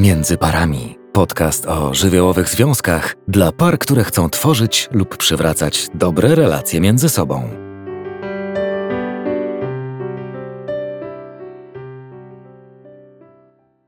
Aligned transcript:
Między 0.00 0.38
parami. 0.38 0.98
Podcast 1.12 1.66
o 1.66 1.94
żywiołowych 1.94 2.48
związkach 2.48 3.14
dla 3.28 3.52
par, 3.52 3.78
które 3.78 4.04
chcą 4.04 4.30
tworzyć 4.30 4.88
lub 4.92 5.16
przywracać 5.16 5.88
dobre 5.94 6.34
relacje 6.34 6.80
między 6.80 7.08
sobą. 7.08 7.48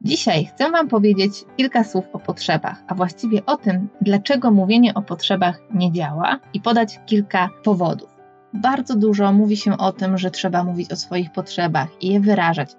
Dzisiaj 0.01 0.45
chcę 0.45 0.71
Wam 0.71 0.89
powiedzieć 0.89 1.45
kilka 1.57 1.85
słów 1.85 2.05
o 2.13 2.19
potrzebach, 2.19 2.83
a 2.87 2.95
właściwie 2.95 3.47
o 3.47 3.57
tym, 3.57 3.89
dlaczego 4.01 4.51
mówienie 4.51 4.95
o 4.95 5.03
potrzebach 5.03 5.61
nie 5.75 5.93
działa 5.93 6.39
i 6.55 6.61
podać 6.61 7.01
kilka 7.07 7.49
powodów. 7.65 8.11
Bardzo 8.55 8.97
dużo 8.97 9.33
mówi 9.33 9.57
się 9.57 9.79
o 9.79 9.93
tym, 9.93 10.19
że 10.19 10.31
trzeba 10.31 10.65
mówić 10.65 10.93
o 10.93 10.97
swoich 10.97 11.33
potrzebach 11.33 11.89
i 12.01 12.13
je 12.13 12.21
wyrażać 12.21 12.77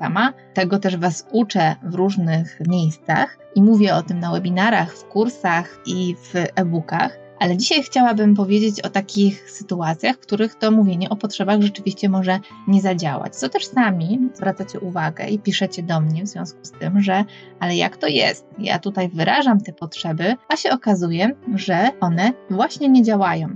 sama. 0.00 0.32
Tego 0.54 0.78
też 0.78 0.96
Was 0.96 1.26
uczę 1.32 1.76
w 1.82 1.94
różnych 1.94 2.58
miejscach 2.68 3.38
i 3.54 3.62
mówię 3.62 3.94
o 3.94 4.02
tym 4.02 4.20
na 4.20 4.32
webinarach, 4.32 4.96
w 4.96 5.04
kursach 5.04 5.78
i 5.86 6.14
w 6.14 6.34
e-bookach. 6.54 7.18
Ale 7.38 7.56
dzisiaj 7.56 7.82
chciałabym 7.82 8.34
powiedzieć 8.34 8.80
o 8.80 8.90
takich 8.90 9.50
sytuacjach, 9.50 10.16
w 10.16 10.20
których 10.20 10.54
to 10.54 10.70
mówienie 10.70 11.08
o 11.08 11.16
potrzebach 11.16 11.60
rzeczywiście 11.60 12.08
może 12.08 12.40
nie 12.68 12.80
zadziałać. 12.80 13.36
Co 13.36 13.48
też 13.48 13.66
sami 13.66 14.18
zwracacie 14.34 14.80
uwagę 14.80 15.28
i 15.28 15.38
piszecie 15.38 15.82
do 15.82 16.00
mnie 16.00 16.22
w 16.22 16.28
związku 16.28 16.58
z 16.62 16.72
tym, 16.72 17.00
że 17.00 17.24
ale 17.60 17.76
jak 17.76 17.96
to 17.96 18.06
jest? 18.06 18.46
Ja 18.58 18.78
tutaj 18.78 19.08
wyrażam 19.08 19.60
te 19.60 19.72
potrzeby, 19.72 20.36
a 20.48 20.56
się 20.56 20.70
okazuje, 20.70 21.30
że 21.54 21.90
one 22.00 22.32
właśnie 22.50 22.88
nie 22.88 23.02
działają. 23.02 23.48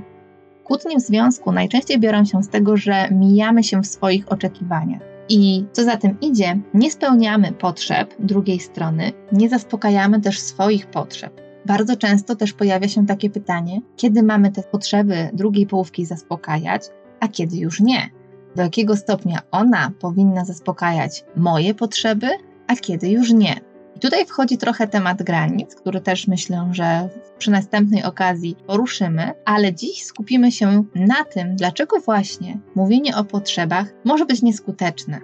Kłótnie 0.65 0.97
w 0.97 1.03
związku 1.03 1.53
najczęściej 1.53 2.01
biorą 2.01 2.25
się 2.25 2.43
z 2.43 2.49
tego, 2.49 2.77
że 2.77 3.09
mijamy 3.11 3.65
się 3.65 3.83
w 3.83 3.87
swoich 3.87 4.33
oczekiwaniach. 4.33 5.14
I 5.29 5.65
co 5.73 5.85
za 5.85 5.97
tym 5.97 6.21
idzie, 6.21 6.61
nie 6.75 6.91
spełniamy 6.91 7.53
potrzeb 7.53 8.15
drugiej 8.19 8.61
strony, 8.61 9.13
nie 9.33 9.49
zaspokajamy 9.49 10.21
też 10.21 10.39
swoich 10.39 10.87
potrzeb. 10.87 11.41
Bardzo 11.67 11.97
często 11.97 12.37
też 12.37 12.53
pojawia 12.53 12.89
się 12.89 13.07
takie 13.07 13.31
pytanie, 13.31 13.81
kiedy 13.97 14.23
mamy 14.23 14.53
te 14.53 14.63
potrzeby 14.63 15.31
drugiej 15.33 15.67
połówki 15.67 16.07
zaspokajać, 16.07 16.83
a 17.21 17.29
kiedy 17.29 17.57
już 17.57 17.81
nie. 17.81 18.11
Do 18.57 18.63
jakiego 18.63 18.97
stopnia 18.97 19.39
ona 19.51 19.91
powinna 20.01 20.45
zaspokajać 20.45 21.25
moje 21.37 21.75
potrzeby, 21.75 22.29
a 22.67 22.77
kiedy 22.77 23.09
już 23.09 23.33
nie. 23.33 23.61
I 23.97 24.01
tutaj 24.01 24.27
wchodzi 24.27 24.59
trochę 24.59 24.89
temat 24.89 25.23
granic, 25.23 25.75
który 25.75 26.01
też 26.01 26.29
myślę, 26.29 26.69
że 26.73 27.09
przy 27.39 27.51
następnej 27.51 28.05
okazji 28.05 28.57
poruszymy, 28.67 29.33
ale 29.45 29.75
dziś 29.75 30.05
skupimy 30.05 30.53
się 30.53 30.85
na 30.95 31.25
tym, 31.25 31.57
dlaczego 31.57 32.01
właśnie 32.01 32.59
mówienie 32.75 33.17
o 33.17 33.25
potrzebach 33.25 33.87
może 34.05 34.27
być 34.27 34.43
nieskuteczne. 34.43 35.21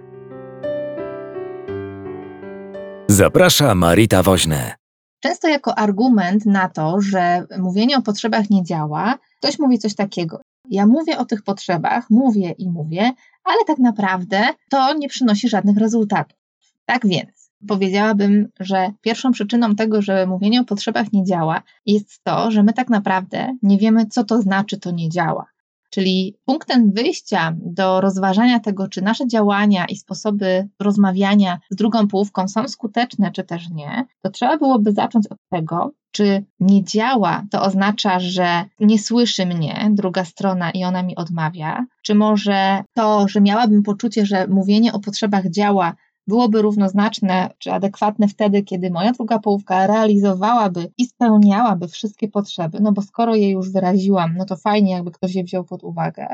Zaprasza 3.07 3.75
Marita 3.75 4.23
Woźne. 4.23 4.75
Często 5.19 5.47
jako 5.47 5.77
argument 5.77 6.45
na 6.45 6.69
to, 6.69 7.01
że 7.01 7.45
mówienie 7.59 7.97
o 7.97 8.01
potrzebach 8.01 8.49
nie 8.49 8.63
działa, 8.63 9.17
ktoś 9.37 9.59
mówi 9.59 9.79
coś 9.79 9.95
takiego. 9.95 10.41
Ja 10.69 10.87
mówię 10.87 11.17
o 11.17 11.25
tych 11.25 11.43
potrzebach, 11.43 12.09
mówię 12.09 12.51
i 12.57 12.69
mówię, 12.69 13.11
ale 13.43 13.65
tak 13.67 13.77
naprawdę 13.77 14.47
to 14.69 14.93
nie 14.93 15.09
przynosi 15.09 15.49
żadnych 15.49 15.77
rezultatów. 15.77 16.37
Tak 16.85 17.07
więc, 17.07 17.40
Powiedziałabym, 17.67 18.47
że 18.59 18.91
pierwszą 19.01 19.31
przyczyną 19.31 19.75
tego, 19.75 20.01
że 20.01 20.27
mówienie 20.27 20.61
o 20.61 20.65
potrzebach 20.65 21.13
nie 21.13 21.25
działa, 21.25 21.61
jest 21.85 22.23
to, 22.23 22.51
że 22.51 22.63
my 22.63 22.73
tak 22.73 22.89
naprawdę 22.89 23.57
nie 23.63 23.77
wiemy, 23.77 24.05
co 24.05 24.23
to 24.23 24.41
znaczy 24.41 24.79
to 24.79 24.91
nie 24.91 25.09
działa. 25.09 25.45
Czyli 25.91 26.35
punktem 26.45 26.91
wyjścia 26.91 27.55
do 27.57 28.01
rozważania 28.01 28.59
tego, 28.59 28.87
czy 28.87 29.01
nasze 29.01 29.27
działania 29.27 29.85
i 29.85 29.95
sposoby 29.95 30.67
rozmawiania 30.79 31.59
z 31.69 31.75
drugą 31.75 32.07
połówką 32.07 32.47
są 32.47 32.67
skuteczne, 32.67 33.31
czy 33.31 33.43
też 33.43 33.69
nie, 33.69 34.05
to 34.21 34.29
trzeba 34.29 34.57
byłoby 34.57 34.91
zacząć 34.91 35.27
od 35.27 35.37
tego, 35.49 35.91
czy 36.11 36.45
nie 36.59 36.83
działa, 36.83 37.43
to 37.51 37.61
oznacza, 37.61 38.19
że 38.19 38.65
nie 38.79 38.99
słyszy 38.99 39.45
mnie 39.45 39.89
druga 39.91 40.25
strona 40.25 40.71
i 40.71 40.83
ona 40.83 41.03
mi 41.03 41.15
odmawia, 41.15 41.85
czy 42.03 42.15
może 42.15 42.83
to, 42.93 43.27
że 43.27 43.41
miałabym 43.41 43.83
poczucie, 43.83 44.25
że 44.25 44.47
mówienie 44.47 44.93
o 44.93 44.99
potrzebach 44.99 45.49
działa, 45.49 45.95
byłoby 46.31 46.61
równoznaczne 46.61 47.49
czy 47.57 47.71
adekwatne 47.71 48.27
wtedy, 48.27 48.63
kiedy 48.63 48.91
moja 48.91 49.11
druga 49.11 49.39
połówka 49.39 49.87
realizowałaby 49.87 50.91
i 50.97 51.05
spełniałaby 51.05 51.87
wszystkie 51.87 52.27
potrzeby, 52.27 52.77
no 52.81 52.91
bo 52.91 53.01
skoro 53.01 53.35
je 53.35 53.51
już 53.51 53.71
wyraziłam, 53.71 54.35
no 54.37 54.45
to 54.45 54.57
fajnie, 54.57 54.91
jakby 54.91 55.11
ktoś 55.11 55.35
je 55.35 55.43
wziął 55.43 55.63
pod 55.63 55.83
uwagę. 55.83 56.27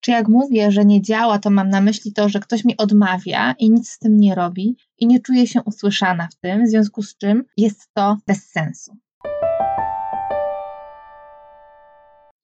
Czy 0.00 0.10
jak 0.10 0.28
mówię, 0.28 0.70
że 0.70 0.84
nie 0.84 1.02
działa, 1.02 1.38
to 1.38 1.50
mam 1.50 1.68
na 1.68 1.80
myśli 1.80 2.12
to, 2.12 2.28
że 2.28 2.40
ktoś 2.40 2.64
mi 2.64 2.76
odmawia 2.76 3.54
i 3.58 3.70
nic 3.70 3.90
z 3.90 3.98
tym 3.98 4.16
nie 4.16 4.34
robi 4.34 4.76
i 4.98 5.06
nie 5.06 5.20
czuję 5.20 5.46
się 5.46 5.62
usłyszana 5.62 6.28
w 6.32 6.36
tym, 6.36 6.64
w 6.64 6.68
związku 6.68 7.02
z 7.02 7.16
czym 7.16 7.44
jest 7.56 7.88
to 7.94 8.16
bez 8.26 8.50
sensu. 8.50 8.96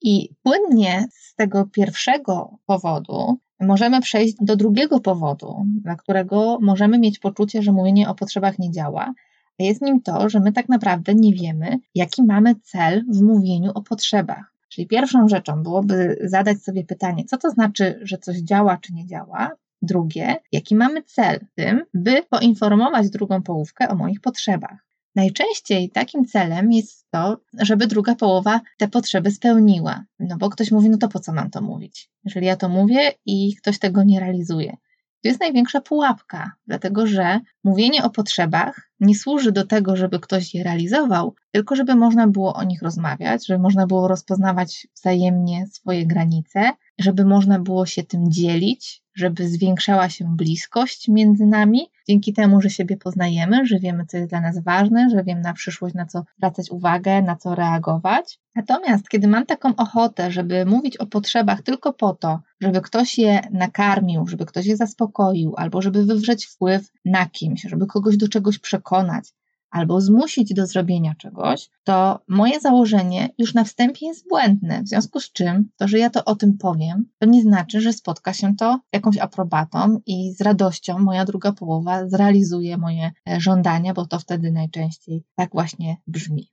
I 0.03 0.29
płynnie 0.43 1.07
z 1.11 1.35
tego 1.35 1.67
pierwszego 1.73 2.59
powodu 2.67 3.39
możemy 3.61 4.01
przejść 4.01 4.35
do 4.41 4.57
drugiego 4.57 5.01
powodu, 5.01 5.65
dla 5.83 5.97
którego 5.97 6.59
możemy 6.61 6.99
mieć 6.99 7.19
poczucie, 7.19 7.63
że 7.63 7.73
mówienie 7.73 8.09
o 8.09 8.15
potrzebach 8.15 8.59
nie 8.59 8.71
działa. 8.71 9.15
Jest 9.59 9.83
nim 9.83 10.03
to, 10.03 10.29
że 10.29 10.41
my 10.41 10.53
tak 10.53 10.69
naprawdę 10.69 11.15
nie 11.15 11.33
wiemy, 11.33 11.79
jaki 11.95 12.23
mamy 12.23 12.55
cel 12.55 13.05
w 13.09 13.23
mówieniu 13.23 13.71
o 13.75 13.83
potrzebach. 13.83 14.53
Czyli 14.69 14.87
pierwszą 14.87 15.29
rzeczą 15.29 15.63
byłoby 15.63 16.19
zadać 16.25 16.63
sobie 16.63 16.85
pytanie, 16.85 17.25
co 17.25 17.39
to 17.39 17.51
znaczy, 17.51 18.01
że 18.03 18.19
coś 18.19 18.37
działa 18.37 18.77
czy 18.77 18.95
nie 18.95 19.07
działa. 19.07 19.51
Drugie, 19.83 20.37
jaki 20.53 20.77
mamy 20.77 21.03
cel 21.03 21.41
w 21.41 21.55
tym, 21.55 21.85
by 21.95 22.23
poinformować 22.31 23.11
drugą 23.11 23.43
połówkę 23.43 23.89
o 23.89 23.95
moich 23.95 24.21
potrzebach. 24.21 24.88
Najczęściej 25.19 25.91
takim 25.91 26.25
celem 26.25 26.73
jest 26.73 27.07
to, 27.11 27.41
żeby 27.61 27.87
druga 27.87 28.15
połowa 28.15 28.61
te 28.77 28.89
potrzeby 28.89 29.31
spełniła. 29.31 30.05
No 30.19 30.37
bo 30.37 30.51
ktoś 30.51 30.71
mówi, 30.71 30.91
no 30.91 30.99
to 30.99 31.09
po 31.09 31.21
co 31.21 31.33
mam 31.33 31.51
to 31.51 31.61
mówić? 31.61 32.11
Jeżeli 32.25 32.47
ja 32.47 32.57
to 32.57 32.69
mówię 32.69 33.13
i 33.27 33.57
ktoś 33.57 33.79
tego 33.79 34.03
nie 34.03 34.21
realizuje. 34.21 34.77
To 35.23 35.29
jest 35.29 35.41
największa 35.41 35.81
pułapka, 35.81 36.53
dlatego 36.67 37.07
że 37.07 37.41
mówienie 37.65 38.05
o 38.05 38.11
potrzebach 38.11 38.91
nie 39.01 39.15
służy 39.15 39.53
do 39.53 39.67
tego, 39.67 39.97
żeby 39.97 40.21
ktoś 40.21 40.55
je 40.55 40.65
realizował, 40.65 41.35
tylko 41.51 41.77
żeby 41.77 41.95
można 41.95 42.27
było 42.27 42.55
o 42.55 42.65
nich 42.65 42.83
rozmawiać, 42.83 43.47
żeby 43.47 43.59
można 43.59 43.87
było 43.87 44.09
rozpoznawać 44.09 44.87
wzajemnie 44.95 45.67
swoje 45.67 46.07
granice, 46.07 46.71
żeby 46.99 47.25
można 47.25 47.59
było 47.59 47.87
się 47.87 48.03
tym 48.03 48.31
dzielić, 48.31 49.03
żeby 49.15 49.49
zwiększała 49.49 50.09
się 50.09 50.37
bliskość 50.37 51.09
między 51.09 51.47
nami, 51.47 51.91
dzięki 52.09 52.33
temu, 52.33 52.61
że 52.61 52.71
siebie 52.71 52.97
poznajemy, 52.97 53.67
że 53.67 53.79
wiemy, 53.79 54.07
co 54.07 54.17
jest 54.17 54.31
dla 54.31 54.41
nas 54.41 54.63
ważne, 54.63 55.11
że 55.11 55.25
wiem 55.25 55.41
na 55.41 55.53
przyszłość, 55.53 55.95
na 55.95 56.07
co 56.07 56.25
zwracać 56.37 56.71
uwagę, 56.71 57.23
na 57.23 57.37
co 57.37 57.55
reagować. 57.55 58.39
Natomiast, 58.55 59.09
kiedy 59.09 59.29
mam 59.29 59.47
taką 59.47 59.77
ochotę, 59.77 60.31
żeby 60.31 60.67
mówić 60.67 60.97
o 60.97 61.07
potrzebach 61.07 61.63
tylko 61.63 61.93
po 61.93 62.15
to, 62.15 62.41
żeby 62.61 62.81
ktoś 62.81 63.19
je 63.19 63.41
nakarmił, 63.53 64.27
żeby 64.27 64.47
ktoś 64.47 64.67
je 64.67 64.77
zaspokoił, 64.77 65.55
albo 65.57 65.83
żeby 65.83 66.05
wywrzeć 66.05 66.47
wpływ 66.47 66.93
na 67.05 67.27
kimś, 67.27 67.63
żeby 67.63 67.87
kogoś 67.87 68.17
do 68.17 68.29
czegoś 68.29 68.59
przekonać, 68.59 69.25
albo 69.71 70.01
zmusić 70.01 70.55
do 70.55 70.67
zrobienia 70.67 71.15
czegoś, 71.15 71.71
to 71.85 72.21
moje 72.29 72.61
założenie 72.61 73.29
już 73.39 73.55
na 73.55 73.65
wstępie 73.65 74.07
jest 74.07 74.29
błędne. 74.29 74.83
W 74.83 74.89
związku 74.89 75.21
z 75.21 75.33
czym 75.33 75.71
to, 75.77 75.89
że 75.89 75.99
ja 75.99 76.11
to 76.11 76.25
o 76.25 76.37
tym 76.37 76.59
powiem, 76.59 77.05
to 77.19 77.27
nie 77.27 77.43
znaczy, 77.43 77.81
że 77.81 77.93
spotka 77.93 78.33
się 78.33 78.57
to 78.57 78.81
jakąś 78.93 79.19
aprobatą 79.19 80.01
i 80.07 80.33
z 80.33 80.41
radością 80.41 80.99
moja 80.99 81.25
druga 81.25 81.53
połowa 81.53 82.09
zrealizuje 82.09 82.77
moje 82.77 83.13
e, 83.29 83.41
żądania, 83.41 83.95
bo 83.95 84.07
to 84.07 84.19
wtedy 84.19 84.53
najczęściej 84.53 85.25
tak 85.37 85.51
właśnie 85.53 85.97
brzmi. 86.07 86.51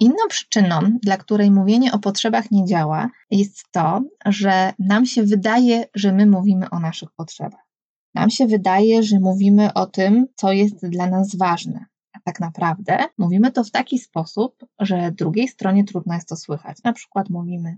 Inną 0.00 0.28
przyczyną, 0.28 0.80
dla 1.02 1.16
której 1.16 1.50
mówienie 1.50 1.92
o 1.92 1.98
potrzebach 1.98 2.50
nie 2.50 2.66
działa, 2.66 3.10
jest 3.30 3.64
to, 3.70 4.02
że 4.26 4.72
nam 4.78 5.06
się 5.06 5.22
wydaje, 5.22 5.84
że 5.94 6.12
my 6.12 6.26
mówimy 6.26 6.70
o 6.70 6.80
naszych 6.80 7.08
potrzebach. 7.16 7.67
Nam 8.14 8.30
się 8.30 8.46
wydaje, 8.46 9.02
że 9.02 9.20
mówimy 9.20 9.74
o 9.74 9.86
tym, 9.86 10.26
co 10.34 10.52
jest 10.52 10.86
dla 10.86 11.06
nas 11.06 11.36
ważne. 11.36 11.84
A 12.12 12.20
tak 12.24 12.40
naprawdę 12.40 12.98
mówimy 13.18 13.52
to 13.52 13.64
w 13.64 13.70
taki 13.70 13.98
sposób, 13.98 14.66
że 14.80 15.12
drugiej 15.12 15.48
stronie 15.48 15.84
trudno 15.84 16.14
jest 16.14 16.28
to 16.28 16.36
słychać. 16.36 16.76
Na 16.84 16.92
przykład 16.92 17.30
mówimy: 17.30 17.76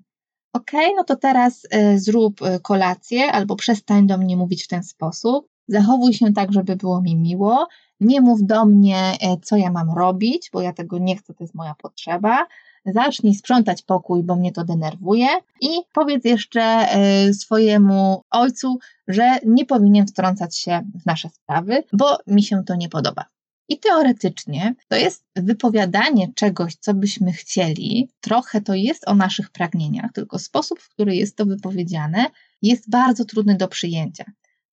OK, 0.53 0.71
no 0.97 1.05
to 1.05 1.17
teraz 1.17 1.65
y, 1.65 1.99
zrób 1.99 2.43
y, 2.43 2.61
kolację, 2.61 3.33
albo 3.33 3.57
przestań 3.57 4.07
do 4.07 4.19
mnie 4.19 4.37
mówić 4.37 4.65
w 4.65 4.69
ten 4.69 4.83
sposób. 4.83 5.49
Zachowuj 5.69 6.15
się 6.15 6.33
tak, 6.33 6.53
żeby 6.53 6.77
było 6.77 7.03
mi 7.03 7.17
miło. 7.17 7.69
Nie 8.01 8.21
mów 8.21 8.47
do 8.47 8.65
mnie, 8.65 9.13
y, 9.15 9.41
co 9.43 9.57
ja 9.57 9.71
mam 9.71 9.91
robić, 9.99 10.51
bo 10.53 10.61
ja 10.61 10.73
tego 10.73 10.99
nie 10.99 11.17
chcę, 11.17 11.35
to 11.35 11.45
jest 11.45 11.55
moja 11.55 11.75
potrzeba 11.75 12.47
zacznij 12.87 13.35
sprzątać 13.35 13.83
pokój, 13.83 14.23
bo 14.23 14.37
mnie 14.37 14.53
to 14.53 14.65
denerwuje 14.65 15.27
i 15.61 15.69
powiedz 15.93 16.25
jeszcze 16.25 16.89
y, 17.29 17.35
swojemu 17.35 18.23
ojcu, 18.31 18.79
że 19.09 19.39
nie 19.47 19.67
powinien 19.67 20.07
wtrącać 20.07 20.59
się 20.59 20.81
w 21.03 21.07
nasze 21.07 21.29
sprawy, 21.29 21.85
bo 21.93 22.19
mi 22.27 22.43
się 22.43 22.65
to 22.65 22.75
nie 22.77 22.89
podoba. 22.89 23.25
I 23.69 23.79
teoretycznie 23.79 24.75
to 24.89 24.97
jest 24.97 25.25
wypowiadanie 25.37 26.33
czegoś, 26.35 26.75
co 26.75 26.95
byśmy 26.95 27.33
chcieli, 27.33 28.11
trochę 28.21 28.61
to 28.61 28.75
jest 28.75 29.09
o 29.09 29.15
naszych 29.15 29.51
pragnieniach, 29.51 30.13
tylko 30.13 30.39
sposób, 30.39 30.81
w 30.81 30.89
który 30.89 31.17
jest 31.17 31.37
to 31.37 31.47
wypowiedziane, 31.47 32.27
jest 32.63 32.91
bardzo 32.91 33.25
trudny 33.25 33.57
do 33.57 33.69
przyjęcia. 33.69 34.25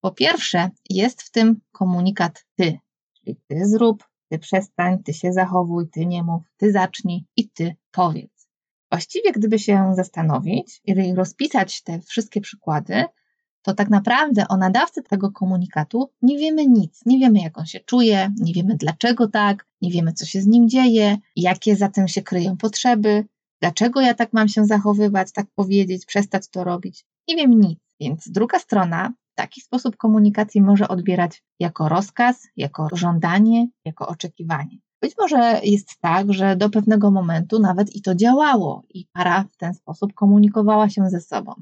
Po 0.01 0.12
pierwsze, 0.12 0.69
jest 0.89 1.21
w 1.21 1.31
tym 1.31 1.62
komunikat 1.71 2.45
ty, 2.56 2.80
czyli 3.13 3.36
ty 3.48 3.65
zrób, 3.65 4.04
ty 4.30 4.40
przestań, 4.40 5.04
ty 5.04 5.14
się 5.14 5.34
zachowuj, 5.34 5.90
ty 5.90 6.06
nie 6.06 6.24
mów, 6.24 6.44
ty 6.58 6.72
zacznij 6.72 7.26
i 7.36 7.50
ty 7.50 7.76
powiedz. 7.92 8.48
Właściwie, 8.92 9.32
gdyby 9.32 9.60
się 9.60 9.94
zastanowić 9.96 10.82
i 10.86 11.14
rozpisać 11.16 11.84
te 11.84 12.00
wszystkie 12.00 12.42
przykłady, 12.42 13.06
to 13.62 13.74
tak 13.74 13.90
naprawdę 13.90 14.48
o 14.48 14.58
nadawcy 14.58 15.04
tego 15.04 15.32
komunikatu 15.32 16.12
nie 16.22 16.38
wiemy 16.38 16.68
nic. 16.68 17.02
Nie 17.06 17.20
wiemy, 17.20 17.40
jak 17.40 17.58
on 17.58 17.66
się 17.66 17.80
czuje, 17.80 18.34
nie 18.40 18.54
wiemy 18.54 18.76
dlaczego 18.76 19.28
tak, 19.28 19.68
nie 19.82 19.92
wiemy, 19.92 20.14
co 20.14 20.26
się 20.26 20.42
z 20.42 20.48
nim 20.48 20.70
dzieje, 20.70 21.18
jakie 21.36 21.76
za 21.76 21.90
tym 21.90 22.08
się 22.08 22.22
kryją 22.22 22.58
potrzeby, 22.58 23.26
dlaczego 23.62 24.02
ja 24.02 24.14
tak 24.14 24.34
mam 24.34 24.48
się 24.48 24.66
zachowywać, 24.66 25.32
tak 25.32 25.46
powiedzieć, 25.56 26.06
przestać 26.06 26.50
to 26.50 26.64
robić. 26.64 27.06
Nie 27.28 27.36
wiem 27.36 27.60
nic. 27.60 27.80
Więc 28.00 28.30
druga 28.32 28.60
strona 28.60 29.14
taki 29.38 29.62
sposób 29.62 29.98
komunikacji 29.98 30.62
może 30.62 30.88
odbierać 30.88 31.44
jako 31.60 31.89
rozkaz, 31.89 32.48
jako 32.57 32.88
żądanie, 32.94 33.68
jako 33.86 34.07
oczekiwanie. 34.07 34.78
Być 35.01 35.13
może 35.19 35.60
jest 35.63 35.98
tak, 36.01 36.34
że 36.34 36.56
do 36.56 36.69
pewnego 36.69 37.12
momentu 37.12 37.60
nawet 37.60 37.95
i 37.95 38.01
to 38.01 38.16
działało 38.16 38.84
i 38.89 39.06
para 39.13 39.44
w 39.44 39.57
ten 39.57 39.74
sposób 39.74 40.13
komunikowała 40.13 40.89
się 40.89 41.10
ze 41.10 41.22
sobą. 41.22 41.54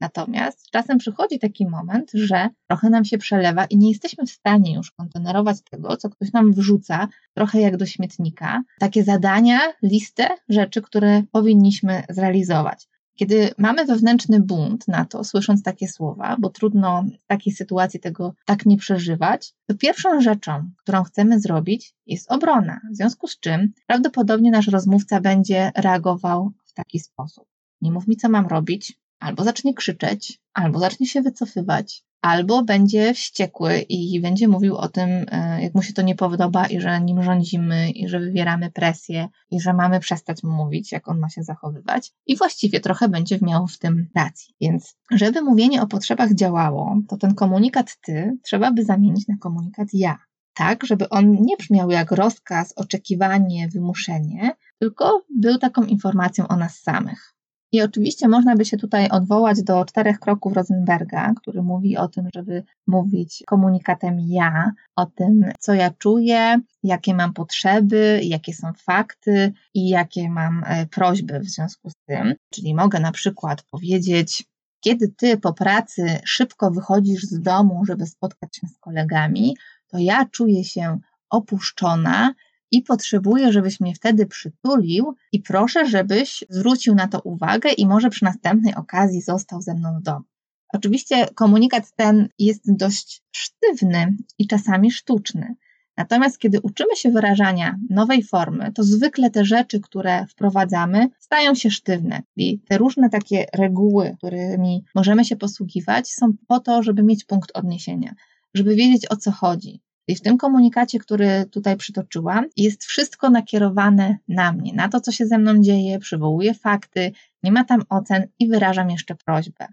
Natomiast 0.00 0.70
czasem 0.70 0.98
przychodzi 0.98 1.38
taki 1.38 1.66
moment, 1.66 2.10
że 2.14 2.48
trochę 2.68 2.90
nam 2.90 3.04
się 3.04 3.18
przelewa 3.18 3.64
i 3.64 3.76
nie 3.76 3.88
jesteśmy 3.88 4.26
w 4.26 4.30
stanie 4.30 4.74
już 4.74 4.90
kontenerować 4.90 5.62
tego, 5.70 5.96
co 5.96 6.10
ktoś 6.10 6.32
nam 6.32 6.52
wrzuca, 6.52 7.08
trochę 7.34 7.60
jak 7.60 7.76
do 7.76 7.86
śmietnika, 7.86 8.62
takie 8.78 9.04
zadania, 9.04 9.60
listę 9.82 10.28
rzeczy, 10.48 10.82
które 10.82 11.22
powinniśmy 11.32 12.02
zrealizować. 12.10 12.88
Kiedy 13.14 13.50
mamy 13.58 13.84
wewnętrzny 13.84 14.40
bunt 14.40 14.88
na 14.88 15.04
to, 15.04 15.24
słysząc 15.24 15.62
takie 15.62 15.88
słowa, 15.88 16.36
bo 16.40 16.50
trudno 16.50 17.04
w 17.20 17.26
takiej 17.26 17.52
sytuacji 17.52 18.00
tego 18.00 18.34
tak 18.46 18.66
nie 18.66 18.76
przeżywać, 18.76 19.54
to 19.66 19.74
pierwszą 19.74 20.20
rzeczą, 20.20 20.70
którą 20.76 21.02
chcemy 21.02 21.40
zrobić, 21.40 21.94
jest 22.06 22.32
obrona. 22.32 22.80
W 22.92 22.96
związku 22.96 23.28
z 23.28 23.40
czym 23.40 23.72
prawdopodobnie 23.86 24.50
nasz 24.50 24.68
rozmówca 24.68 25.20
będzie 25.20 25.72
reagował 25.76 26.52
w 26.64 26.72
taki 26.72 27.00
sposób. 27.00 27.44
Nie 27.80 27.92
mów 27.92 28.08
mi, 28.08 28.16
co 28.16 28.28
mam 28.28 28.46
robić, 28.46 28.98
albo 29.18 29.44
zacznie 29.44 29.74
krzyczeć, 29.74 30.40
albo 30.54 30.78
zacznie 30.78 31.06
się 31.06 31.22
wycofywać, 31.22 32.04
albo 32.22 32.64
będzie 32.64 33.14
wściekły 33.14 33.78
i 33.78 34.20
będzie 34.20 34.48
mówił 34.48 34.76
o 34.76 34.88
tym, 34.88 35.10
e, 35.30 35.62
jak 35.62 35.74
mu 35.74 35.82
się 35.82 35.92
to 35.92 36.02
nie 36.02 36.14
podoba 36.14 36.66
i 36.66 36.80
że 36.80 37.00
nim 37.00 37.22
rządzimy 37.22 37.90
i 37.90 38.08
że 38.08 38.20
wywieramy 38.20 38.70
presję 38.70 39.28
i 39.50 39.60
że 39.60 39.72
mamy 39.72 40.00
przestać 40.00 40.42
mu 40.42 40.50
mówić, 40.52 40.92
jak 40.92 41.08
on 41.08 41.18
ma 41.18 41.28
się 41.28 41.42
zachowywać. 41.42 42.12
I 42.26 42.36
właściwie 42.36 42.80
trochę 42.80 43.08
będzie 43.08 43.38
miał 43.42 43.66
w 43.66 43.78
tym 43.78 44.08
racji. 44.14 44.54
Więc, 44.60 44.96
żeby 45.10 45.42
mówienie 45.42 45.82
o 45.82 45.86
potrzebach 45.86 46.34
działało, 46.34 46.96
to 47.08 47.16
ten 47.16 47.34
komunikat 47.34 47.96
ty 48.00 48.38
trzeba 48.44 48.72
by 48.72 48.84
zamienić 48.84 49.28
na 49.28 49.36
komunikat 49.36 49.88
ja. 49.92 50.18
Tak, 50.54 50.86
żeby 50.86 51.08
on 51.08 51.32
nie 51.32 51.56
brzmiał 51.56 51.90
jak 51.90 52.10
rozkaz, 52.10 52.72
oczekiwanie, 52.76 53.68
wymuszenie, 53.68 54.56
tylko 54.78 55.24
był 55.36 55.58
taką 55.58 55.82
informacją 55.82 56.48
o 56.48 56.56
nas 56.56 56.78
samych. 56.78 57.34
I 57.72 57.82
oczywiście 57.82 58.28
można 58.28 58.56
by 58.56 58.64
się 58.64 58.76
tutaj 58.76 59.08
odwołać 59.08 59.62
do 59.62 59.84
czterech 59.84 60.18
kroków 60.20 60.52
Rosenberga, 60.52 61.32
który 61.34 61.62
mówi 61.62 61.96
o 61.96 62.08
tym, 62.08 62.28
żeby 62.34 62.64
mówić 62.86 63.42
komunikatem 63.46 64.16
ja, 64.20 64.72
o 64.96 65.06
tym, 65.06 65.44
co 65.58 65.74
ja 65.74 65.90
czuję, 65.90 66.60
jakie 66.82 67.14
mam 67.14 67.32
potrzeby, 67.32 68.20
jakie 68.22 68.54
są 68.54 68.72
fakty 68.72 69.52
i 69.74 69.88
jakie 69.88 70.30
mam 70.30 70.64
e, 70.66 70.86
prośby 70.86 71.40
w 71.40 71.44
związku 71.44 71.90
z 71.90 71.94
tym. 72.06 72.34
Czyli 72.50 72.74
mogę 72.74 73.00
na 73.00 73.12
przykład 73.12 73.62
powiedzieć, 73.62 74.44
kiedy 74.80 75.08
ty 75.08 75.36
po 75.36 75.52
pracy 75.52 76.18
szybko 76.24 76.70
wychodzisz 76.70 77.22
z 77.22 77.40
domu, 77.40 77.84
żeby 77.86 78.06
spotkać 78.06 78.56
się 78.56 78.66
z 78.66 78.78
kolegami, 78.78 79.56
to 79.88 79.98
ja 79.98 80.26
czuję 80.30 80.64
się 80.64 80.98
opuszczona 81.30 82.34
i 82.72 82.82
potrzebuję, 82.82 83.52
żebyś 83.52 83.80
mnie 83.80 83.94
wtedy 83.94 84.26
przytulił 84.26 85.14
i 85.32 85.40
proszę, 85.40 85.86
żebyś 85.86 86.44
zwrócił 86.48 86.94
na 86.94 87.08
to 87.08 87.20
uwagę 87.20 87.70
i 87.70 87.86
może 87.86 88.10
przy 88.10 88.24
następnej 88.24 88.74
okazji 88.74 89.22
został 89.22 89.62
ze 89.62 89.74
mną 89.74 89.98
w 90.00 90.02
domu. 90.02 90.24
Oczywiście 90.72 91.26
komunikat 91.34 91.92
ten 91.96 92.28
jest 92.38 92.76
dość 92.76 93.22
sztywny 93.32 94.16
i 94.38 94.46
czasami 94.46 94.90
sztuczny. 94.90 95.54
Natomiast 95.96 96.38
kiedy 96.38 96.60
uczymy 96.60 96.96
się 96.96 97.10
wyrażania 97.10 97.78
nowej 97.90 98.22
formy, 98.22 98.72
to 98.72 98.84
zwykle 98.84 99.30
te 99.30 99.44
rzeczy, 99.44 99.80
które 99.80 100.26
wprowadzamy, 100.26 101.08
stają 101.18 101.54
się 101.54 101.70
sztywne. 101.70 102.22
I 102.36 102.58
te 102.60 102.78
różne 102.78 103.10
takie 103.10 103.46
reguły, 103.54 104.14
którymi 104.18 104.84
możemy 104.94 105.24
się 105.24 105.36
posługiwać, 105.36 106.08
są 106.08 106.32
po 106.48 106.60
to, 106.60 106.82
żeby 106.82 107.02
mieć 107.02 107.24
punkt 107.24 107.50
odniesienia, 107.54 108.14
żeby 108.54 108.74
wiedzieć 108.74 109.10
o 109.10 109.16
co 109.16 109.30
chodzi. 109.30 109.80
I 110.08 110.16
w 110.16 110.20
tym 110.20 110.38
komunikacie, 110.38 110.98
który 110.98 111.44
tutaj 111.50 111.76
przytoczyłam, 111.76 112.44
jest 112.56 112.84
wszystko 112.84 113.30
nakierowane 113.30 114.18
na 114.28 114.52
mnie, 114.52 114.72
na 114.72 114.88
to, 114.88 115.00
co 115.00 115.12
się 115.12 115.26
ze 115.26 115.38
mną 115.38 115.62
dzieje, 115.62 115.98
przywołuję 115.98 116.54
fakty, 116.54 117.12
nie 117.42 117.52
ma 117.52 117.64
tam 117.64 117.82
ocen 117.88 118.26
i 118.38 118.48
wyrażam 118.48 118.90
jeszcze 118.90 119.14
prośbę. 119.14 119.66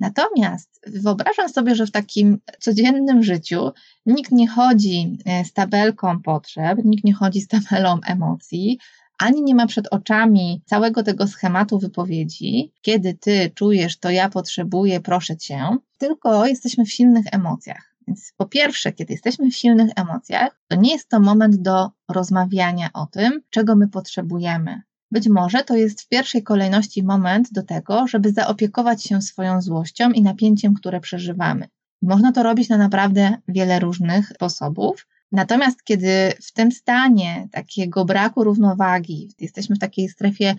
Natomiast 0.00 0.80
wyobrażam 0.86 1.48
sobie, 1.48 1.74
że 1.74 1.86
w 1.86 1.90
takim 1.90 2.38
codziennym 2.60 3.22
życiu 3.22 3.70
nikt 4.06 4.32
nie 4.32 4.48
chodzi 4.48 5.18
e, 5.24 5.44
z 5.44 5.52
tabelką 5.52 6.22
potrzeb, 6.22 6.78
nikt 6.84 7.04
nie 7.04 7.14
chodzi 7.14 7.40
z 7.40 7.48
tabelą 7.48 8.00
emocji, 8.06 8.78
ani 9.18 9.42
nie 9.42 9.54
ma 9.54 9.66
przed 9.66 9.88
oczami 9.88 10.62
całego 10.66 11.02
tego 11.02 11.26
schematu 11.26 11.78
wypowiedzi, 11.78 12.72
kiedy 12.80 13.14
ty 13.14 13.50
czujesz, 13.54 13.98
to 13.98 14.10
ja 14.10 14.28
potrzebuję, 14.28 15.00
proszę 15.00 15.36
cię, 15.36 15.76
tylko 15.98 16.46
jesteśmy 16.46 16.84
w 16.84 16.92
silnych 16.92 17.26
emocjach. 17.32 17.91
Więc 18.06 18.32
po 18.36 18.46
pierwsze, 18.46 18.92
kiedy 18.92 19.12
jesteśmy 19.12 19.50
w 19.50 19.56
silnych 19.56 19.90
emocjach, 19.96 20.60
to 20.68 20.76
nie 20.76 20.92
jest 20.92 21.08
to 21.08 21.20
moment 21.20 21.56
do 21.56 21.90
rozmawiania 22.08 22.90
o 22.94 23.06
tym, 23.06 23.42
czego 23.50 23.76
my 23.76 23.88
potrzebujemy. 23.88 24.82
Być 25.10 25.28
może 25.28 25.64
to 25.64 25.76
jest 25.76 26.02
w 26.02 26.08
pierwszej 26.08 26.42
kolejności 26.42 27.02
moment 27.02 27.52
do 27.52 27.62
tego, 27.62 28.06
żeby 28.06 28.32
zaopiekować 28.32 29.04
się 29.04 29.22
swoją 29.22 29.62
złością 29.62 30.10
i 30.10 30.22
napięciem, 30.22 30.74
które 30.74 31.00
przeżywamy. 31.00 31.68
Można 32.02 32.32
to 32.32 32.42
robić 32.42 32.68
na 32.68 32.76
naprawdę 32.76 33.36
wiele 33.48 33.80
różnych 33.80 34.28
sposobów. 34.28 35.06
Natomiast 35.32 35.82
kiedy 35.84 36.32
w 36.42 36.52
tym 36.52 36.72
stanie 36.72 37.48
takiego 37.52 38.04
braku 38.04 38.44
równowagi, 38.44 39.30
jesteśmy 39.38 39.76
w 39.76 39.78
takiej 39.78 40.08
strefie 40.08 40.54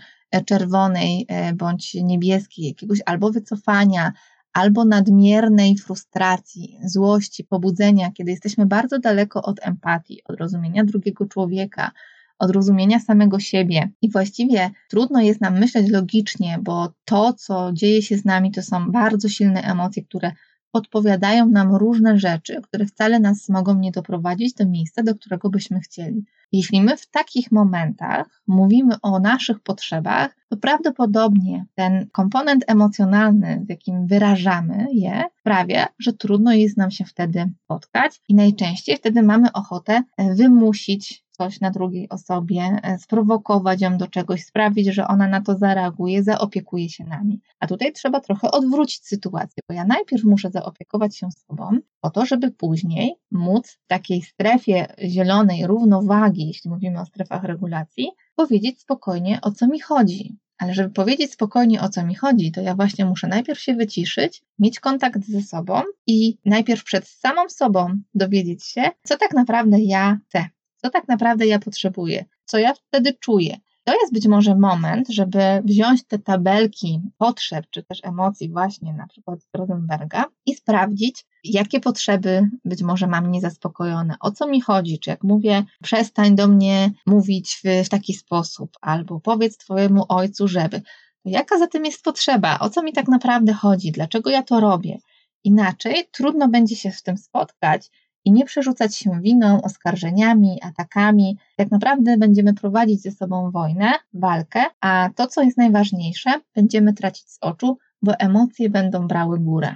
czerwonej 0.46 1.25
e, 1.30 1.54
bądź 1.54 1.94
niebieskiej, 1.94 2.66
jakiegoś 2.66 3.00
albo 3.06 3.31
wycofania, 3.31 4.13
albo 4.54 4.86
nadmiernej 4.86 5.78
frustracji, 5.78 6.78
złości, 6.86 7.44
pobudzenia, 7.44 8.12
kiedy 8.12 8.32
jesteśmy 8.32 8.66
bardzo 8.66 9.00
daleko 9.00 9.42
od 9.42 9.60
empatii, 9.62 10.22
od 10.25 10.39
rozumienia 10.39 10.84
drugiego 10.84 11.25
człowieka, 11.25 11.92
od 12.39 12.51
rozumienia 12.51 13.00
samego 13.00 13.39
siebie. 13.39 13.89
I 14.01 14.12
właściwie 14.12 14.72
trudno 14.89 15.22
jest 15.22 15.42
nam 15.42 15.60
myśleć 15.60 15.89
logicznie, 15.89 16.60
bo 16.62 16.94
to, 17.06 17.34
co 17.34 17.74
dzieje 17.74 18.01
się 18.01 18.18
z 18.18 18.25
nami, 18.25 18.51
to 18.51 18.62
są 18.62 18.92
bardzo 18.92 19.30
silne 19.30 19.62
emocje, 19.62 20.04
które 20.04 20.32
podpowiadają 20.74 21.50
nam 21.50 21.75
różne 21.75 22.20
rzeczy, 22.20 22.62
które 22.62 22.86
wcale 22.86 23.20
nas 23.20 23.50
mogą 23.50 23.75
nie 23.75 23.92
doprowadzić 23.92 24.53
do 24.53 24.65
miejsca, 24.65 25.03
do 25.03 25.15
którego 25.15 25.50
byśmy 25.50 25.80
chcieli. 25.80 26.25
Jeśli 26.51 26.82
my 26.82 26.98
w 26.98 27.08
takich 27.08 27.51
momentach 27.51 28.42
mówimy 28.48 28.96
o 29.01 29.20
naszych 29.20 29.60
potrzebach, 29.60 30.36
to 30.50 30.58
prawdopodobnie 30.58 31.65
ten 31.75 32.10
komponent 32.12 32.63
emocjonalny, 32.68 33.62
w 33.65 33.70
jakim 33.70 34.08
wyrażamy 34.08 34.86
je, 34.92 35.24
sprawia, 35.39 35.88
że 36.00 36.13
trudno 36.13 36.53
jest 36.53 36.77
nam 36.77 36.92
się 36.92 37.06
wtedy 37.06 37.51
spotkać 37.63 38.22
i 38.30 38.36
najczęściej 38.36 38.98
wtedy 38.98 39.24
mamy 39.24 39.51
ochotę 39.51 40.03
wymusić 40.18 41.24
coś 41.44 41.60
na 41.62 41.72
drugiej 41.72 42.10
osobie, 42.10 42.80
e, 42.84 42.98
sprowokować 42.98 43.82
ją 43.82 43.98
do 43.98 44.08
czegoś, 44.08 44.44
sprawić, 44.44 44.88
że 44.88 45.08
ona 45.08 45.28
na 45.28 45.42
to 45.42 45.58
zareaguje, 45.58 46.24
zaopiekuje 46.24 46.90
się 46.90 47.04
nami. 47.04 47.42
A 47.60 47.68
tutaj 47.68 47.94
trzeba 47.94 48.20
trochę 48.20 48.52
odwrócić 48.52 49.08
sytuację, 49.08 49.64
bo 49.70 49.76
ja 49.76 49.86
najpierw 49.86 50.24
muszę 50.24 50.52
zaopiekować 50.52 51.18
się 51.18 51.32
sobą, 51.32 51.78
po 52.02 52.10
to, 52.10 52.26
żeby 52.26 52.52
później 52.52 53.16
móc 53.32 53.72
w 53.72 53.88
takiej 53.88 54.22
strefie 54.22 54.88
zielonej 55.06 55.68
równowagi, 55.68 56.48
jeśli 56.48 56.70
mówimy 56.70 57.02
o 57.02 57.06
strefach 57.06 57.44
regulacji, 57.44 58.12
powiedzieć 58.36 58.80
spokojnie, 58.80 59.40
o 59.42 59.52
co 59.52 59.68
mi 59.68 59.80
chodzi. 59.80 60.38
Ale 60.58 60.74
żeby 60.74 60.90
powiedzieć 60.90 61.32
spokojnie 61.32 61.82
o 61.82 61.90
co 61.90 62.06
mi 62.06 62.16
chodzi, 62.16 62.52
to 62.52 62.62
ja 62.62 62.76
właśnie 62.76 63.06
muszę 63.06 63.28
najpierw 63.28 63.60
się 63.60 63.76
wyciszyć, 63.76 64.42
mieć 64.60 64.80
kontakt 64.80 65.26
ze 65.26 65.42
sobą 65.42 65.82
i 66.08 66.38
najpierw 66.46 66.84
przed 66.84 67.08
samą 67.08 67.50
sobą 67.50 68.00
dowiedzieć 68.16 68.66
się, 68.66 68.82
co 69.04 69.18
tak 69.18 69.34
naprawdę 69.34 69.80
ja 69.80 70.18
chcę 70.28 70.46
co 70.84 70.90
tak 70.90 71.08
naprawdę 71.08 71.48
ja 71.48 71.60
potrzebuję, 71.60 72.25
co 72.46 72.58
ja 72.58 72.74
wtedy 72.74 73.13
czuję. 73.13 73.58
To 73.84 73.94
jest 74.02 74.13
być 74.13 74.28
może 74.28 74.56
moment, 74.56 75.10
żeby 75.10 75.40
wziąć 75.66 76.04
te 76.08 76.20
tabelki 76.20 77.02
potrzeb, 77.18 77.66
czy 77.70 77.84
też 77.84 78.00
emocji, 78.04 78.50
właśnie 78.50 78.94
na 78.94 79.08
przykład 79.08 79.44
z 79.44 79.48
Rosenberga 79.54 80.25
i 80.46 80.56
sprawdzić, 80.56 81.25
jakie 81.44 81.80
potrzeby 81.80 82.50
być 82.66 82.82
może 82.82 83.08
mam 83.08 83.32
niezaspokojone, 83.32 84.16
o 84.20 84.32
co 84.32 84.48
mi 84.48 84.62
chodzi, 84.62 85.00
czy 85.00 85.10
jak 85.10 85.24
mówię, 85.24 85.63
przestań 85.84 86.36
do 86.36 86.48
mnie 86.48 86.92
mówić 87.06 87.62
w, 87.63 87.86
w 87.86 87.90
taki 87.90 88.13
sposób, 88.13 88.72
albo 88.82 89.20
powiedz 89.20 89.58
Twojemu 89.58 90.06
ojcu, 90.10 90.48
żeby. 90.48 90.82
To 91.24 91.30
jaka 91.30 91.60
za 91.60 91.68
tym 91.68 91.86
jest 91.86 92.04
potrzeba, 92.04 92.60
o 92.60 92.70
co 92.70 92.84
mi 92.84 92.94
tak 92.94 93.08
naprawdę 93.08 93.54
chodzi, 93.54 93.92
dlaczego 93.92 94.30
ja 94.30 94.44
to 94.44 94.60
robię. 94.60 94.98
Inaczej 95.44 96.08
trudno 96.12 96.48
będzie 96.48 96.75
się 96.75 96.92
z 96.92 97.04
tym 97.04 97.18
spotkać 97.18 97.90
i 98.25 98.32
nie 98.32 98.46
przerzucać 98.46 98.96
się 98.96 99.22
winą, 99.22 99.62
oskarżeniami, 99.62 100.60
atakami. 100.62 101.38
Tak 101.56 101.72
naprawdę 101.72 102.18
będziemy 102.18 102.53
prowadzić 102.53 103.01
ze 103.01 103.12
sobą 103.12 103.51
wojnę, 103.51 103.92
walkę, 104.13 104.63
a 104.82 105.10
to, 105.15 105.27
co 105.27 105.42
jest 105.42 105.58
najważniejsze, 105.58 106.30
będziemy 106.56 106.94
tracić 106.94 107.30
z 107.30 107.38
oczu, 107.42 107.77
bo 108.01 108.20
emocje 108.20 108.70
będą 108.70 109.08
brały 109.08 109.39
górę. 109.39 109.75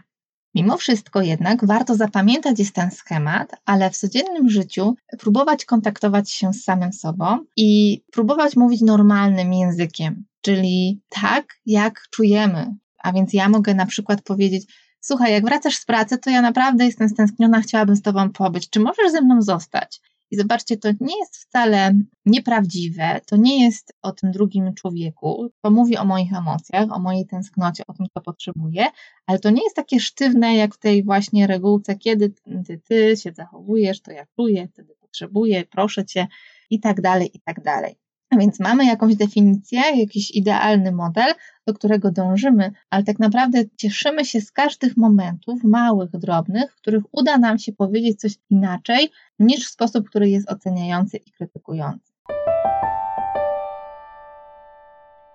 Mimo 0.55 0.77
wszystko 0.77 1.21
jednak 1.21 1.65
warto 1.65 1.95
zapamiętać 1.95 2.59
jest 2.59 2.75
ten 2.75 2.91
schemat, 2.91 3.51
ale 3.65 3.89
w 3.89 3.97
codziennym 3.97 4.49
życiu 4.49 4.95
próbować 5.19 5.65
kontaktować 5.65 6.31
się 6.31 6.53
z 6.53 6.63
samym 6.63 6.93
sobą 6.93 7.39
i 7.57 8.01
próbować 8.11 8.55
mówić 8.55 8.81
normalnym 8.81 9.53
językiem, 9.53 10.25
czyli 10.41 11.01
tak, 11.09 11.45
jak 11.65 12.01
czujemy. 12.11 12.75
A 12.97 13.13
więc 13.13 13.33
ja 13.33 13.49
mogę 13.49 13.73
na 13.73 13.85
przykład 13.85 14.21
powiedzieć: 14.21 14.86
Słuchaj, 14.99 15.33
jak 15.33 15.45
wracasz 15.45 15.77
z 15.77 15.85
pracy, 15.85 16.17
to 16.17 16.29
ja 16.29 16.41
naprawdę 16.41 16.85
jestem 16.85 17.09
stęskniona, 17.09 17.61
chciałabym 17.61 17.95
z 17.95 18.01
Tobą 18.01 18.31
pobyć. 18.31 18.69
Czy 18.69 18.79
możesz 18.79 19.11
ze 19.11 19.21
mną 19.21 19.41
zostać? 19.41 20.01
I 20.31 20.37
zobaczcie, 20.37 20.77
to 20.77 20.89
nie 21.01 21.19
jest 21.19 21.37
wcale 21.37 21.93
nieprawdziwe, 22.25 23.21
to 23.25 23.35
nie 23.35 23.63
jest 23.65 23.93
o 24.01 24.11
tym 24.11 24.31
drugim 24.31 24.73
człowieku, 24.73 25.49
to 25.61 25.71
mówi 25.71 25.97
o 25.97 26.05
moich 26.05 26.33
emocjach, 26.33 26.91
o 26.91 26.99
mojej 26.99 27.25
tęsknocie, 27.25 27.83
o 27.87 27.93
tym, 27.93 28.05
co 28.13 28.21
potrzebuję, 28.21 28.85
ale 29.25 29.39
to 29.39 29.49
nie 29.49 29.63
jest 29.63 29.75
takie 29.75 29.99
sztywne, 29.99 30.55
jak 30.55 30.75
w 30.75 30.79
tej 30.79 31.03
właśnie 31.03 31.47
regułce, 31.47 31.95
kiedy 31.95 32.29
ty, 32.65 32.81
ty 32.87 33.17
się 33.17 33.31
zachowujesz, 33.31 34.01
to 34.01 34.11
ja 34.11 34.25
czuję, 34.35 34.67
wtedy 34.67 34.95
potrzebuję, 34.99 35.65
proszę 35.65 36.05
cię 36.05 36.27
i 36.69 36.79
tak 36.79 37.01
dalej, 37.01 37.31
i 37.33 37.39
tak 37.39 37.63
dalej. 37.63 38.06
A 38.29 38.37
więc 38.37 38.59
mamy 38.59 38.85
jakąś 38.85 39.15
definicję, 39.15 39.81
jakiś 39.95 40.31
idealny 40.31 40.91
model, 40.91 41.33
do 41.67 41.73
którego 41.73 42.11
dążymy, 42.11 42.71
ale 42.89 43.03
tak 43.03 43.19
naprawdę 43.19 43.63
cieszymy 43.77 44.25
się 44.25 44.41
z 44.41 44.51
każdych 44.51 44.97
momentów, 44.97 45.63
małych, 45.63 46.11
drobnych, 46.11 46.73
w 46.73 46.75
których 46.75 47.03
uda 47.11 47.37
nam 47.37 47.59
się 47.59 47.73
powiedzieć 47.73 48.19
coś 48.19 48.35
inaczej 48.49 49.09
niż 49.39 49.67
w 49.67 49.71
sposób, 49.71 50.09
który 50.09 50.29
jest 50.29 50.51
oceniający 50.51 51.17
i 51.17 51.31
krytykujący. 51.31 52.13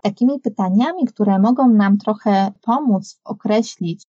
Takimi 0.02 0.40
pytaniami, 0.40 1.06
które 1.06 1.38
mogą 1.38 1.68
nam 1.68 1.98
trochę 1.98 2.52
pomóc 2.60 3.20
określić, 3.24 4.02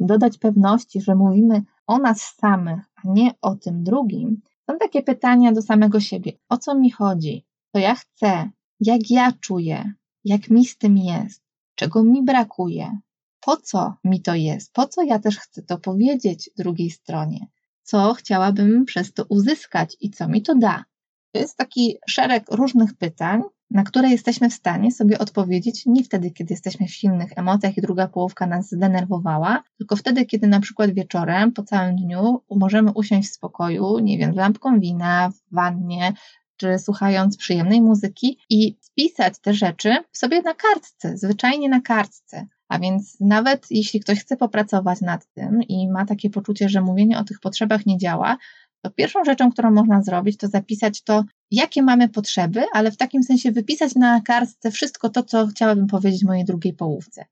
dodać 0.00 0.38
pewności, 0.38 1.00
że 1.00 1.14
mówimy 1.14 1.62
o 1.86 1.98
nas 1.98 2.20
samych, 2.20 2.80
a 2.96 3.00
nie 3.04 3.30
o 3.42 3.54
tym 3.54 3.84
drugim, 3.84 4.40
są 4.70 4.78
takie 4.78 5.02
pytania 5.02 5.52
do 5.52 5.62
samego 5.62 6.00
siebie: 6.00 6.32
o 6.48 6.58
co 6.58 6.74
mi 6.74 6.90
chodzi? 6.90 7.44
Co 7.74 7.78
ja 7.78 7.94
chcę, 7.94 8.50
jak 8.80 9.10
ja 9.10 9.32
czuję, 9.40 9.92
jak 10.24 10.50
mi 10.50 10.64
z 10.64 10.78
tym 10.78 10.96
jest, 10.96 11.42
czego 11.74 12.04
mi 12.04 12.24
brakuje, 12.24 12.98
po 13.40 13.56
co 13.56 13.94
mi 14.04 14.22
to 14.22 14.34
jest, 14.34 14.72
po 14.72 14.86
co 14.86 15.02
ja 15.02 15.18
też 15.18 15.38
chcę 15.38 15.62
to 15.62 15.78
powiedzieć 15.78 16.50
drugiej 16.56 16.90
stronie, 16.90 17.46
co 17.82 18.14
chciałabym 18.14 18.84
przez 18.84 19.12
to 19.12 19.24
uzyskać 19.28 19.96
i 20.00 20.10
co 20.10 20.28
mi 20.28 20.42
to 20.42 20.54
da. 20.54 20.84
To 21.32 21.38
jest 21.38 21.56
taki 21.56 21.96
szereg 22.08 22.44
różnych 22.50 22.94
pytań, 22.94 23.42
na 23.70 23.82
które 23.82 24.08
jesteśmy 24.08 24.50
w 24.50 24.54
stanie 24.54 24.92
sobie 24.92 25.18
odpowiedzieć 25.18 25.86
nie 25.86 26.04
wtedy, 26.04 26.30
kiedy 26.30 26.54
jesteśmy 26.54 26.86
w 26.86 26.94
silnych 26.94 27.30
emocjach 27.36 27.78
i 27.78 27.80
druga 27.80 28.08
połówka 28.08 28.46
nas 28.46 28.70
zdenerwowała, 28.70 29.62
tylko 29.78 29.96
wtedy, 29.96 30.26
kiedy 30.26 30.46
na 30.46 30.60
przykład 30.60 30.90
wieczorem, 30.90 31.52
po 31.52 31.62
całym 31.62 31.96
dniu 31.96 32.40
możemy 32.50 32.92
usiąść 32.92 33.28
w 33.28 33.34
spokoju, 33.34 33.98
nie 33.98 34.18
wiem, 34.18 34.32
z 34.32 34.36
lampką 34.36 34.80
wina, 34.80 35.30
w 35.30 35.54
wannie, 35.54 36.12
czy 36.56 36.78
słuchając 36.78 37.36
przyjemnej 37.36 37.82
muzyki 37.82 38.38
i 38.50 38.76
spisać 38.80 39.34
te 39.38 39.54
rzeczy 39.54 39.96
sobie 40.12 40.42
na 40.42 40.54
kartce, 40.54 41.18
zwyczajnie 41.18 41.68
na 41.68 41.80
kartce. 41.80 42.46
A 42.68 42.78
więc 42.78 43.16
nawet 43.20 43.66
jeśli 43.70 44.00
ktoś 44.00 44.20
chce 44.20 44.36
popracować 44.36 45.00
nad 45.00 45.32
tym 45.32 45.62
i 45.62 45.88
ma 45.88 46.06
takie 46.06 46.30
poczucie, 46.30 46.68
że 46.68 46.80
mówienie 46.80 47.18
o 47.18 47.24
tych 47.24 47.40
potrzebach 47.40 47.86
nie 47.86 47.98
działa, 47.98 48.36
to 48.84 48.90
pierwszą 48.90 49.24
rzeczą, 49.24 49.52
którą 49.52 49.70
można 49.70 50.02
zrobić, 50.02 50.36
to 50.36 50.48
zapisać 50.48 51.02
to, 51.02 51.24
jakie 51.50 51.82
mamy 51.82 52.08
potrzeby, 52.08 52.64
ale 52.72 52.90
w 52.90 52.96
takim 52.96 53.22
sensie 53.22 53.52
wypisać 53.52 53.94
na 53.94 54.20
kartce 54.20 54.70
wszystko 54.70 55.08
to, 55.08 55.22
co 55.22 55.46
chciałabym 55.46 55.86
powiedzieć 55.86 56.24
mojej 56.24 56.44
drugiej 56.44 56.72
połówce. 56.72 57.24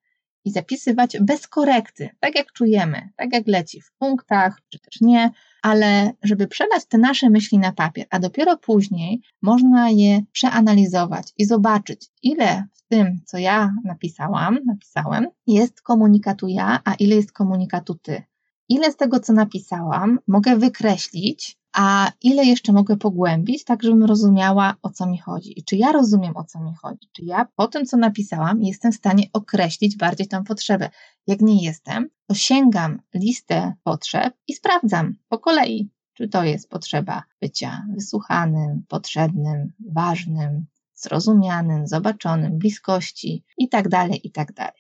I 0.45 0.51
zapisywać 0.51 1.17
bez 1.21 1.47
korekty, 1.47 2.11
tak 2.21 2.35
jak 2.35 2.53
czujemy, 2.53 3.09
tak 3.17 3.33
jak 3.33 3.47
leci 3.47 3.81
w 3.81 3.93
punktach, 3.93 4.61
czy 4.69 4.79
też 4.79 5.01
nie, 5.01 5.31
ale 5.63 6.13
żeby 6.23 6.47
przelać 6.47 6.85
te 6.87 6.99
nasze 6.99 7.31
myśli 7.31 7.59
na 7.59 7.73
papier, 7.73 8.07
a 8.11 8.19
dopiero 8.19 8.57
później 8.57 9.21
można 9.43 9.91
je 9.91 10.23
przeanalizować 10.33 11.33
i 11.39 11.45
zobaczyć, 11.45 12.11
ile 12.23 12.67
w 12.75 12.83
tym, 12.89 13.21
co 13.25 13.39
ja 13.39 13.75
napisałam, 13.85 14.59
napisałem, 14.65 15.27
jest 15.47 15.83
komunikatu 15.83 16.49
ja, 16.49 16.81
a 16.85 16.95
ile 16.95 17.17
jest 17.17 17.33
komunikatu 17.33 17.95
ty. 17.95 18.23
Ile 18.69 18.93
z 18.93 18.97
tego, 18.97 19.21
co 19.21 19.33
napisałam, 19.33 20.19
mogę 20.29 20.57
wykreślić, 20.57 21.59
a 21.73 22.13
ile 22.23 22.45
jeszcze 22.45 22.73
mogę 22.73 22.97
pogłębić, 22.97 23.65
tak 23.65 23.83
żebym 23.83 24.05
rozumiała, 24.05 24.75
o 24.83 24.91
co 24.91 25.07
mi 25.07 25.19
chodzi. 25.19 25.59
I 25.59 25.65
czy 25.65 25.77
ja 25.77 25.93
rozumiem, 25.93 26.37
o 26.37 26.45
co 26.45 26.61
mi 26.61 26.75
chodzi? 26.75 27.09
Czy 27.13 27.25
ja 27.25 27.47
po 27.57 27.67
tym, 27.67 27.87
co 27.87 27.97
napisałam, 27.97 28.63
jestem 28.63 28.93
w 28.93 28.97
stanie 28.97 29.27
określić 29.33 29.97
bardziej 29.97 30.29
tę 30.29 30.45
potrzebę? 30.45 30.91
Jak 31.27 31.41
nie 31.41 31.65
jestem, 31.65 32.09
to 32.27 32.35
sięgam 32.35 33.03
listę 33.15 33.75
potrzeb 33.83 34.35
i 34.49 34.55
sprawdzam 34.55 35.15
po 35.29 35.39
kolei, 35.39 35.91
czy 36.15 36.29
to 36.29 36.45
jest 36.45 36.71
potrzeba 36.71 37.23
bycia 37.41 37.87
wysłuchanym, 37.95 38.85
potrzebnym, 38.89 39.73
ważnym, 39.93 40.67
zrozumianym, 40.95 41.87
zobaczonym, 41.87 42.59
bliskości 42.59 43.45
itd., 43.59 43.89
tak 43.91 44.25
itd. 44.25 44.73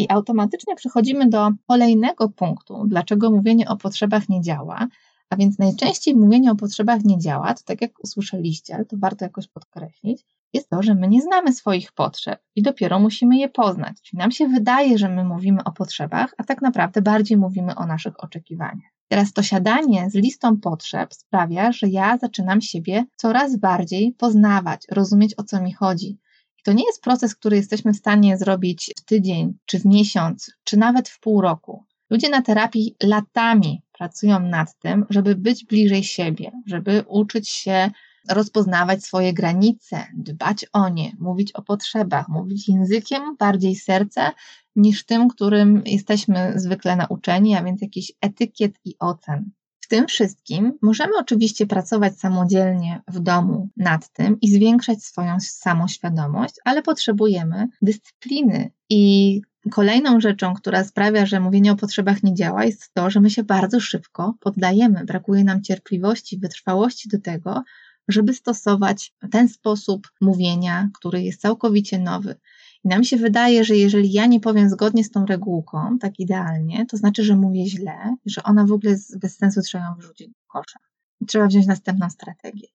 I 0.00 0.06
automatycznie 0.08 0.74
przechodzimy 0.74 1.28
do 1.28 1.50
kolejnego 1.66 2.28
punktu, 2.28 2.84
dlaczego 2.86 3.30
mówienie 3.30 3.68
o 3.68 3.76
potrzebach 3.76 4.28
nie 4.28 4.40
działa. 4.40 4.86
A 5.30 5.36
więc 5.36 5.58
najczęściej 5.58 6.16
mówienie 6.16 6.50
o 6.50 6.56
potrzebach 6.56 7.04
nie 7.04 7.18
działa, 7.18 7.54
to 7.54 7.62
tak 7.64 7.80
jak 7.80 8.04
usłyszeliście, 8.04 8.74
ale 8.74 8.84
to 8.84 8.96
warto 8.98 9.24
jakoś 9.24 9.48
podkreślić, 9.48 10.24
jest 10.52 10.70
to, 10.70 10.82
że 10.82 10.94
my 10.94 11.08
nie 11.08 11.22
znamy 11.22 11.52
swoich 11.52 11.92
potrzeb 11.92 12.42
i 12.56 12.62
dopiero 12.62 12.98
musimy 12.98 13.36
je 13.36 13.48
poznać. 13.48 13.96
Czyli 14.02 14.18
nam 14.18 14.30
się 14.30 14.48
wydaje, 14.48 14.98
że 14.98 15.08
my 15.08 15.24
mówimy 15.24 15.64
o 15.64 15.72
potrzebach, 15.72 16.34
a 16.38 16.44
tak 16.44 16.62
naprawdę 16.62 17.02
bardziej 17.02 17.36
mówimy 17.36 17.74
o 17.74 17.86
naszych 17.86 18.24
oczekiwaniach. 18.24 18.92
Teraz 19.08 19.32
to 19.32 19.42
siadanie 19.42 20.10
z 20.10 20.14
listą 20.14 20.56
potrzeb 20.56 21.14
sprawia, 21.14 21.72
że 21.72 21.88
ja 21.88 22.18
zaczynam 22.18 22.60
siebie 22.60 23.04
coraz 23.16 23.56
bardziej 23.56 24.12
poznawać, 24.12 24.86
rozumieć 24.90 25.34
o 25.38 25.42
co 25.42 25.62
mi 25.62 25.72
chodzi. 25.72 26.18
I 26.60 26.62
to 26.64 26.72
nie 26.72 26.84
jest 26.86 27.02
proces, 27.02 27.34
który 27.34 27.56
jesteśmy 27.56 27.92
w 27.92 27.96
stanie 27.96 28.38
zrobić 28.38 28.92
w 28.98 29.04
tydzień, 29.04 29.58
czy 29.66 29.78
w 29.78 29.84
miesiąc, 29.84 30.52
czy 30.64 30.76
nawet 30.76 31.08
w 31.08 31.20
pół 31.20 31.40
roku. 31.40 31.84
Ludzie 32.10 32.28
na 32.28 32.42
terapii 32.42 32.96
latami 33.02 33.82
pracują 33.92 34.40
nad 34.40 34.78
tym, 34.78 35.06
żeby 35.10 35.34
być 35.34 35.64
bliżej 35.64 36.04
siebie, 36.04 36.50
żeby 36.66 37.04
uczyć 37.08 37.48
się 37.48 37.90
rozpoznawać 38.28 39.04
swoje 39.04 39.32
granice, 39.32 40.06
dbać 40.14 40.66
o 40.72 40.88
nie, 40.88 41.12
mówić 41.18 41.52
o 41.52 41.62
potrzebach, 41.62 42.28
mówić 42.28 42.68
językiem 42.68 43.36
bardziej 43.36 43.76
serca 43.76 44.32
niż 44.76 45.04
tym, 45.04 45.28
którym 45.28 45.82
jesteśmy 45.86 46.52
zwykle 46.56 46.96
nauczeni, 46.96 47.56
a 47.56 47.64
więc 47.64 47.82
jakiś 47.82 48.12
etykiet 48.20 48.72
i 48.84 48.94
ocen. 48.98 49.50
Tym 49.90 50.06
wszystkim 50.06 50.78
możemy 50.82 51.12
oczywiście 51.18 51.66
pracować 51.66 52.18
samodzielnie 52.18 53.02
w 53.08 53.20
domu 53.20 53.68
nad 53.76 54.12
tym 54.12 54.40
i 54.40 54.50
zwiększać 54.50 55.04
swoją 55.04 55.40
samoświadomość, 55.40 56.54
ale 56.64 56.82
potrzebujemy 56.82 57.68
dyscypliny 57.82 58.70
i 58.88 59.42
Kolejną 59.70 60.20
rzeczą, 60.20 60.54
która 60.54 60.84
sprawia, 60.84 61.26
że 61.26 61.40
mówienie 61.40 61.72
o 61.72 61.76
potrzebach 61.76 62.22
nie 62.22 62.34
działa, 62.34 62.64
jest 62.64 62.94
to, 62.94 63.10
że 63.10 63.20
my 63.20 63.30
się 63.30 63.42
bardzo 63.42 63.80
szybko 63.80 64.34
poddajemy. 64.40 65.04
Brakuje 65.04 65.44
nam 65.44 65.62
cierpliwości, 65.62 66.38
wytrwałości 66.38 67.08
do 67.08 67.20
tego, 67.20 67.62
żeby 68.08 68.34
stosować 68.34 69.14
ten 69.30 69.48
sposób 69.48 70.08
mówienia, 70.20 70.88
który 70.98 71.22
jest 71.22 71.40
całkowicie 71.40 71.98
nowy. 71.98 72.34
I 72.84 72.88
nam 72.88 73.04
się 73.04 73.16
wydaje, 73.16 73.64
że 73.64 73.76
jeżeli 73.76 74.12
ja 74.12 74.26
nie 74.26 74.40
powiem 74.40 74.68
zgodnie 74.68 75.04
z 75.04 75.10
tą 75.10 75.26
regułką, 75.26 75.98
tak 75.98 76.18
idealnie, 76.18 76.86
to 76.86 76.96
znaczy, 76.96 77.24
że 77.24 77.36
mówię 77.36 77.66
źle, 77.66 78.16
że 78.26 78.42
ona 78.42 78.66
w 78.66 78.72
ogóle 78.72 78.96
bez 79.20 79.36
sensu 79.36 79.62
trzeba 79.62 79.84
ją 79.84 79.94
wyrzucić 79.94 80.28
do 80.28 80.34
kosza. 80.46 80.78
I 81.20 81.26
trzeba 81.26 81.46
wziąć 81.46 81.66
następną 81.66 82.10
strategię. 82.10 82.68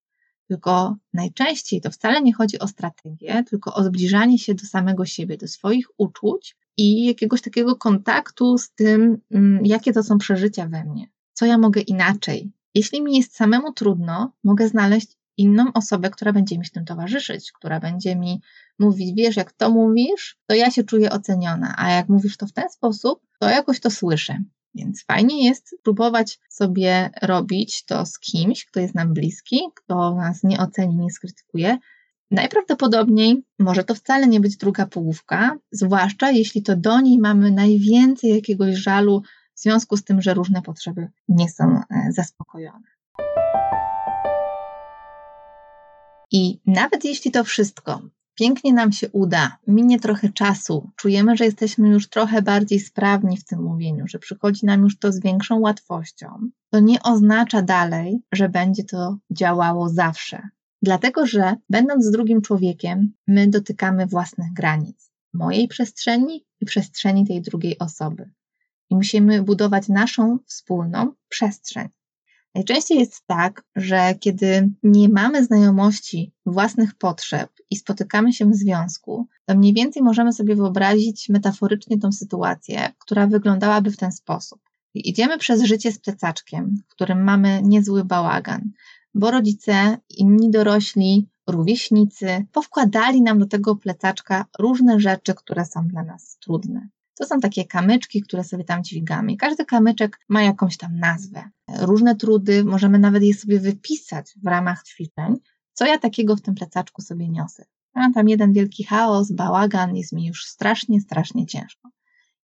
Tylko 0.47 0.95
najczęściej 1.13 1.81
to 1.81 1.91
wcale 1.91 2.21
nie 2.21 2.33
chodzi 2.33 2.59
o 2.59 2.67
strategię, 2.67 3.43
tylko 3.43 3.73
o 3.73 3.83
zbliżanie 3.83 4.39
się 4.39 4.55
do 4.55 4.65
samego 4.65 5.05
siebie, 5.05 5.37
do 5.37 5.47
swoich 5.47 5.87
uczuć 5.97 6.57
i 6.77 7.05
jakiegoś 7.05 7.41
takiego 7.41 7.75
kontaktu 7.75 8.57
z 8.57 8.71
tym, 8.71 9.17
mm, 9.31 9.65
jakie 9.65 9.93
to 9.93 10.03
są 10.03 10.17
przeżycia 10.17 10.67
we 10.67 10.83
mnie, 10.83 11.07
co 11.33 11.45
ja 11.45 11.57
mogę 11.57 11.81
inaczej. 11.81 12.51
Jeśli 12.75 13.01
mi 13.01 13.17
jest 13.17 13.35
samemu 13.35 13.73
trudno, 13.73 14.33
mogę 14.43 14.67
znaleźć 14.67 15.17
inną 15.37 15.73
osobę, 15.73 16.09
która 16.09 16.33
będzie 16.33 16.57
mi 16.57 16.65
w 16.65 16.71
tym 16.71 16.85
towarzyszyć, 16.85 17.51
która 17.51 17.79
będzie 17.79 18.15
mi 18.15 18.41
mówić, 18.79 19.15
wiesz, 19.15 19.35
jak 19.35 19.51
to 19.51 19.69
mówisz, 19.69 20.37
to 20.47 20.55
ja 20.55 20.71
się 20.71 20.83
czuję 20.83 21.11
oceniona, 21.11 21.75
a 21.77 21.91
jak 21.91 22.09
mówisz 22.09 22.37
to 22.37 22.47
w 22.47 22.53
ten 22.53 22.69
sposób, 22.69 23.19
to 23.39 23.49
jakoś 23.49 23.79
to 23.79 23.91
słyszę. 23.91 24.37
Więc 24.75 25.03
fajnie 25.05 25.45
jest 25.45 25.75
próbować 25.83 26.39
sobie 26.49 27.09
robić 27.21 27.85
to 27.85 28.05
z 28.05 28.19
kimś, 28.19 28.65
kto 28.65 28.79
jest 28.79 28.95
nam 28.95 29.13
bliski, 29.13 29.59
kto 29.75 30.15
nas 30.15 30.43
nie 30.43 30.59
oceni, 30.59 30.95
nie 30.95 31.09
skrytykuje. 31.09 31.77
najprawdopodobniej 32.31 33.43
może 33.59 33.83
to 33.83 33.95
wcale 33.95 34.27
nie 34.27 34.39
być 34.39 34.57
druga 34.57 34.85
połówka, 34.85 35.57
zwłaszcza 35.71 36.31
jeśli 36.31 36.63
to 36.63 36.75
do 36.75 37.01
niej 37.01 37.19
mamy 37.19 37.51
najwięcej 37.51 38.29
jakiegoś 38.29 38.75
żalu 38.75 39.21
w 39.55 39.59
związku 39.59 39.97
z 39.97 40.03
tym, 40.03 40.21
że 40.21 40.33
różne 40.33 40.61
potrzeby 40.61 41.07
nie 41.27 41.49
są 41.49 41.63
e, 41.63 42.11
zaspokojone. 42.11 42.95
I 46.31 46.59
nawet 46.65 47.05
jeśli 47.05 47.31
to 47.31 47.43
wszystko 47.43 48.01
pięknie 48.35 48.73
nam 48.73 48.91
się 48.91 49.09
uda, 49.09 49.57
minie 49.67 49.99
trochę 49.99 50.29
czasu, 50.29 50.91
czujemy, 50.95 51.37
że 51.37 51.45
jesteśmy 51.45 51.89
już 51.89 52.09
trochę 52.09 52.41
bardziej 52.41 52.79
sprawni 52.79 53.37
w 53.37 53.45
tym 53.45 53.63
mówieniu, 53.63 54.07
że 54.07 54.19
przychodzi 54.19 54.65
nam 54.65 54.83
już 54.83 54.99
to 54.99 55.11
z 55.11 55.19
większą 55.19 55.59
łatwością, 55.59 56.27
to 56.69 56.79
nie 56.79 57.03
oznacza 57.03 57.61
dalej, 57.61 58.19
że 58.31 58.49
będzie 58.49 58.83
to 58.83 59.17
działało 59.31 59.89
zawsze. 59.89 60.49
Dlatego, 60.81 61.25
że 61.25 61.55
będąc 61.69 62.05
z 62.05 62.11
drugim 62.11 62.41
człowiekiem, 62.41 63.13
my 63.27 63.47
dotykamy 63.47 64.07
własnych 64.07 64.53
granic, 64.53 65.11
mojej 65.33 65.67
przestrzeni 65.67 66.45
i 66.61 66.65
przestrzeni 66.65 67.27
tej 67.27 67.41
drugiej 67.41 67.79
osoby. 67.79 68.31
I 68.89 68.95
musimy 68.95 69.43
budować 69.43 69.87
naszą 69.87 70.39
wspólną 70.45 71.13
przestrzeń. 71.29 71.89
Najczęściej 72.55 72.99
jest 72.99 73.23
tak, 73.27 73.63
że 73.75 74.15
kiedy 74.19 74.69
nie 74.83 75.09
mamy 75.09 75.45
znajomości 75.45 76.33
własnych 76.45 76.95
potrzeb 76.95 77.49
i 77.69 77.75
spotykamy 77.75 78.33
się 78.33 78.49
w 78.49 78.55
związku, 78.55 79.27
to 79.45 79.55
mniej 79.55 79.73
więcej 79.73 80.03
możemy 80.03 80.33
sobie 80.33 80.55
wyobrazić 80.55 81.29
metaforycznie 81.29 81.97
tą 81.99 82.11
sytuację, 82.11 82.89
która 82.99 83.27
wyglądałaby 83.27 83.91
w 83.91 83.97
ten 83.97 84.11
sposób. 84.11 84.59
Idziemy 84.93 85.37
przez 85.37 85.63
życie 85.63 85.91
z 85.91 85.99
plecaczkiem, 85.99 86.75
w 86.89 86.91
którym 86.91 87.23
mamy 87.23 87.61
niezły 87.63 88.05
bałagan, 88.05 88.71
bo 89.13 89.31
rodzice, 89.31 89.97
inni 90.09 90.51
dorośli, 90.51 91.29
rówieśnicy 91.47 92.45
powkładali 92.51 93.21
nam 93.21 93.39
do 93.39 93.45
tego 93.45 93.75
plecaczka 93.75 94.45
różne 94.59 94.99
rzeczy, 94.99 95.33
które 95.33 95.65
są 95.65 95.87
dla 95.87 96.03
nas 96.03 96.37
trudne. 96.37 96.87
To 97.15 97.25
są 97.25 97.39
takie 97.39 97.65
kamyczki, 97.65 98.21
które 98.21 98.43
sobie 98.43 98.63
tam 98.63 98.83
dźwigamy. 98.83 99.37
Każdy 99.37 99.65
kamyczek 99.65 100.19
ma 100.29 100.43
jakąś 100.43 100.77
tam 100.77 100.99
nazwę. 100.99 101.49
Różne 101.79 102.15
trudy, 102.15 102.63
możemy 102.63 102.99
nawet 102.99 103.23
je 103.23 103.33
sobie 103.33 103.59
wypisać 103.59 104.33
w 104.43 104.47
ramach 104.47 104.83
ćwiczeń, 104.83 105.35
co 105.73 105.85
ja 105.85 105.97
takiego 105.97 106.35
w 106.35 106.41
tym 106.41 106.55
plecaczku 106.55 107.01
sobie 107.01 107.29
niosę. 107.29 107.65
Mam 107.95 108.13
tam 108.13 108.29
jeden 108.29 108.53
wielki 108.53 108.83
chaos, 108.83 109.31
bałagan, 109.31 109.95
jest 109.95 110.13
mi 110.13 110.25
już 110.25 110.45
strasznie, 110.45 111.01
strasznie 111.01 111.45
ciężko. 111.45 111.89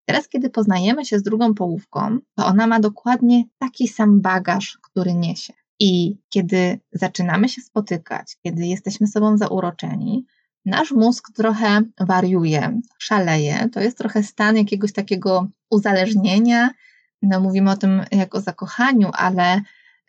Teraz, 0.05 0.27
kiedy 0.27 0.49
poznajemy 0.49 1.05
się 1.05 1.19
z 1.19 1.23
drugą 1.23 1.53
połówką, 1.53 2.17
to 2.35 2.45
ona 2.45 2.67
ma 2.67 2.79
dokładnie 2.79 3.43
taki 3.57 3.87
sam 3.87 4.21
bagaż, 4.21 4.77
który 4.81 5.13
niesie. 5.13 5.53
I 5.79 6.17
kiedy 6.29 6.79
zaczynamy 6.91 7.49
się 7.49 7.61
spotykać, 7.61 8.37
kiedy 8.43 8.65
jesteśmy 8.65 9.07
sobą 9.07 9.37
zauroczeni, 9.37 10.25
nasz 10.65 10.91
mózg 10.91 11.32
trochę 11.36 11.82
wariuje, 12.00 12.82
szaleje. 13.00 13.70
To 13.70 13.80
jest 13.80 13.98
trochę 13.98 14.24
stan 14.24 14.58
jakiegoś 14.58 14.94
takiego 14.94 15.48
uzależnienia. 15.70 16.70
No, 17.22 17.39
mówimy 17.39 17.72
o 17.72 17.77
tym 17.77 18.01
jak 18.12 18.36
o 18.36 18.41
zakochaniu, 18.41 19.10
ale 19.13 19.62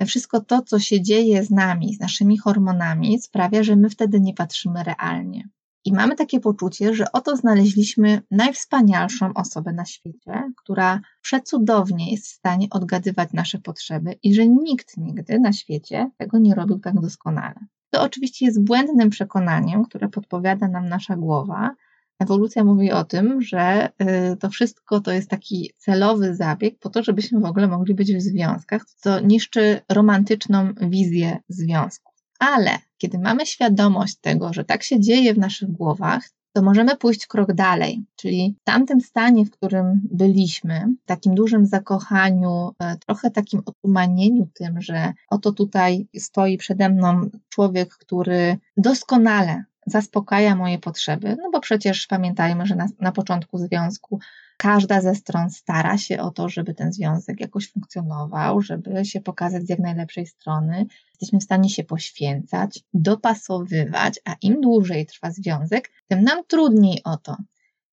wszystko 0.07 0.41
to, 0.41 0.63
co 0.63 0.79
się 0.79 1.03
dzieje 1.03 1.45
z 1.45 1.51
nami, 1.51 1.95
z 1.95 2.01
naszymi 2.01 2.39
hormonami, 2.39 3.19
sprawia, 3.19 3.63
że 3.63 3.77
my 3.77 3.91
wtedy 3.91 4.21
nie 4.21 4.35
patrzymy 4.35 4.85
realnie. 4.85 5.49
I 5.85 5.93
mamy 5.93 6.17
takie 6.17 6.41
poczucie, 6.41 6.95
że 6.95 7.13
oto 7.13 7.37
znaleźliśmy 7.37 8.23
najwspanialszą 8.31 9.35
osobę 9.35 9.73
na 9.73 9.85
świecie, 9.85 10.53
która 10.57 11.01
przecudownie 11.23 12.13
jest 12.13 12.27
w 12.27 12.31
stanie 12.31 12.67
odgadywać 12.71 13.33
nasze 13.33 13.59
potrzeby 13.59 14.19
i 14.23 14.35
że 14.35 14.49
nikt 14.49 14.97
nigdy 14.97 15.41
na 15.41 15.53
świecie 15.53 16.11
tego 16.19 16.39
nie 16.39 16.55
robił 16.55 16.79
tak 16.79 17.01
doskonale. 17.01 17.67
To 17.93 18.03
oczywiście 18.03 18.47
jest 18.47 18.65
błędnym 18.65 19.11
przekonaniem, 19.11 19.85
które 19.85 20.09
podpowiada 20.09 20.69
nam 20.69 20.89
nasza 20.89 21.17
głowa. 21.17 21.75
Ewolucja 22.19 22.65
mówi 22.65 22.93
o 22.93 23.05
tym, 23.05 23.43
że 23.43 23.89
y, 24.33 24.37
to 24.37 24.51
wszystko 24.51 25.01
to 25.01 25.13
jest 25.13 25.31
taki 25.31 25.73
celowy 25.79 26.35
zabieg 26.35 26.79
po 26.79 26.91
to, 26.91 27.03
żebyśmy 27.03 27.41
w 27.41 27.45
ogóle 27.45 27.69
mogli 27.69 27.95
być 27.95 28.15
w 28.15 28.21
związkach, 28.21 28.85
co 28.97 29.21
niszczy 29.21 29.81
romantyczną 29.88 30.73
wizję 30.81 31.38
związku. 31.49 32.12
Ale 32.38 32.71
kiedy 32.99 33.19
mamy 33.19 33.47
świadomość 33.47 34.16
tego, 34.21 34.53
że 34.53 34.64
tak 34.64 34.83
się 34.83 35.01
dzieje 35.01 35.35
w 35.35 35.38
naszych 35.38 35.71
głowach, 35.71 36.31
to 36.53 36.62
możemy 36.62 36.97
pójść 36.97 37.27
krok 37.27 37.53
dalej, 37.53 38.05
czyli 38.17 38.57
w 38.61 38.65
tamtym 38.65 39.01
stanie, 39.01 39.45
w 39.45 39.51
którym 39.51 40.01
byliśmy, 40.05 40.87
takim 41.07 41.35
dużym 41.35 41.67
zakochaniu, 41.67 42.71
e, 42.79 42.97
trochę 42.97 43.31
takim 43.31 43.62
otumanieniu 43.67 44.49
tym, 44.55 44.81
że 44.81 45.12
oto 45.29 45.53
tutaj 45.53 46.07
stoi 46.19 46.57
przede 46.57 46.88
mną 46.88 47.31
człowiek, 47.49 47.95
który 47.97 48.59
doskonale 48.77 49.65
zaspokaja 49.87 50.57
moje 50.57 50.79
potrzeby, 50.79 51.37
no 51.42 51.51
bo 51.51 51.61
przecież 51.61 52.07
pamiętajmy, 52.07 52.66
że 52.66 52.77
na, 52.77 52.87
na 53.01 53.12
początku 53.12 53.59
związku 53.59 54.21
każda 54.57 55.01
ze 55.01 55.14
stron 55.14 55.51
stara 55.51 55.99
się 55.99 56.21
o 56.21 56.31
to, 56.31 56.49
żeby 56.49 56.75
ten 56.75 56.92
związek 56.92 57.40
jakoś 57.40 57.71
funkcjonował, 57.71 58.61
żeby 58.61 59.05
się 59.05 59.21
pokazać 59.21 59.66
z 59.66 59.68
jak 59.68 59.79
najlepszej 59.79 60.27
strony. 60.27 60.87
Jesteśmy 61.11 61.38
w 61.38 61.45
stanie 61.45 61.71
się 61.71 61.85
poświęcać, 61.85 62.81
dopasowywać, 62.95 64.21
a 64.25 64.37
im 64.42 64.61
dłużej 64.61 65.07
trwa 65.07 65.31
związek, 65.31 65.90
tym 66.09 66.23
nam 66.23 66.45
trudniej 66.45 67.01
o 67.05 67.16
to. 67.16 67.37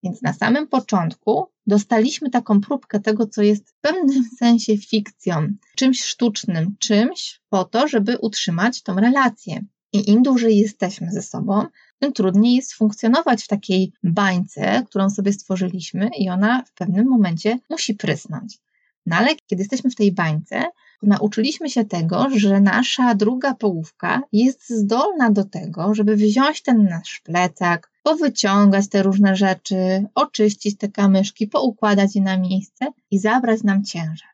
Więc 0.03 0.21
na 0.21 0.33
samym 0.33 0.67
początku 0.67 1.47
dostaliśmy 1.67 2.29
taką 2.29 2.61
próbkę 2.61 2.99
tego, 2.99 3.27
co 3.27 3.41
jest 3.41 3.69
w 3.69 3.79
pewnym 3.81 4.23
sensie 4.39 4.77
fikcją, 4.77 5.47
czymś 5.75 6.03
sztucznym, 6.03 6.75
czymś 6.79 7.41
po 7.49 7.65
to, 7.65 7.87
żeby 7.87 8.17
utrzymać 8.17 8.83
tą 8.83 8.95
relację. 8.95 9.61
I 9.93 10.09
im 10.09 10.23
dłużej 10.23 10.57
jesteśmy 10.57 11.11
ze 11.11 11.21
sobą, 11.21 11.65
tym 11.99 12.13
trudniej 12.13 12.55
jest 12.55 12.73
funkcjonować 12.73 13.43
w 13.43 13.47
takiej 13.47 13.91
bańce, 14.03 14.83
którą 14.89 15.09
sobie 15.09 15.33
stworzyliśmy, 15.33 16.09
i 16.17 16.29
ona 16.29 16.63
w 16.63 16.73
pewnym 16.73 17.07
momencie 17.07 17.59
musi 17.69 17.95
prysnąć. 17.95 18.59
No 19.05 19.15
ale 19.15 19.35
kiedy 19.47 19.61
jesteśmy 19.61 19.89
w 19.89 19.95
tej 19.95 20.11
bańce, 20.11 20.63
nauczyliśmy 21.03 21.69
się 21.69 21.85
tego, 21.85 22.27
że 22.35 22.61
nasza 22.61 23.15
druga 23.15 23.55
połówka 23.55 24.21
jest 24.31 24.69
zdolna 24.69 25.31
do 25.31 25.43
tego, 25.43 25.95
żeby 25.95 26.15
wziąć 26.15 26.61
ten 26.61 26.83
nasz 26.83 27.21
plecak, 27.23 27.91
powyciągać 28.03 28.89
te 28.89 29.03
różne 29.03 29.35
rzeczy, 29.35 30.05
oczyścić 30.15 30.77
te 30.77 30.89
kamyszki, 30.89 31.47
poukładać 31.47 32.15
je 32.15 32.21
na 32.21 32.37
miejsce 32.37 32.85
i 33.11 33.19
zabrać 33.19 33.63
nam 33.63 33.83
ciężar. 33.83 34.29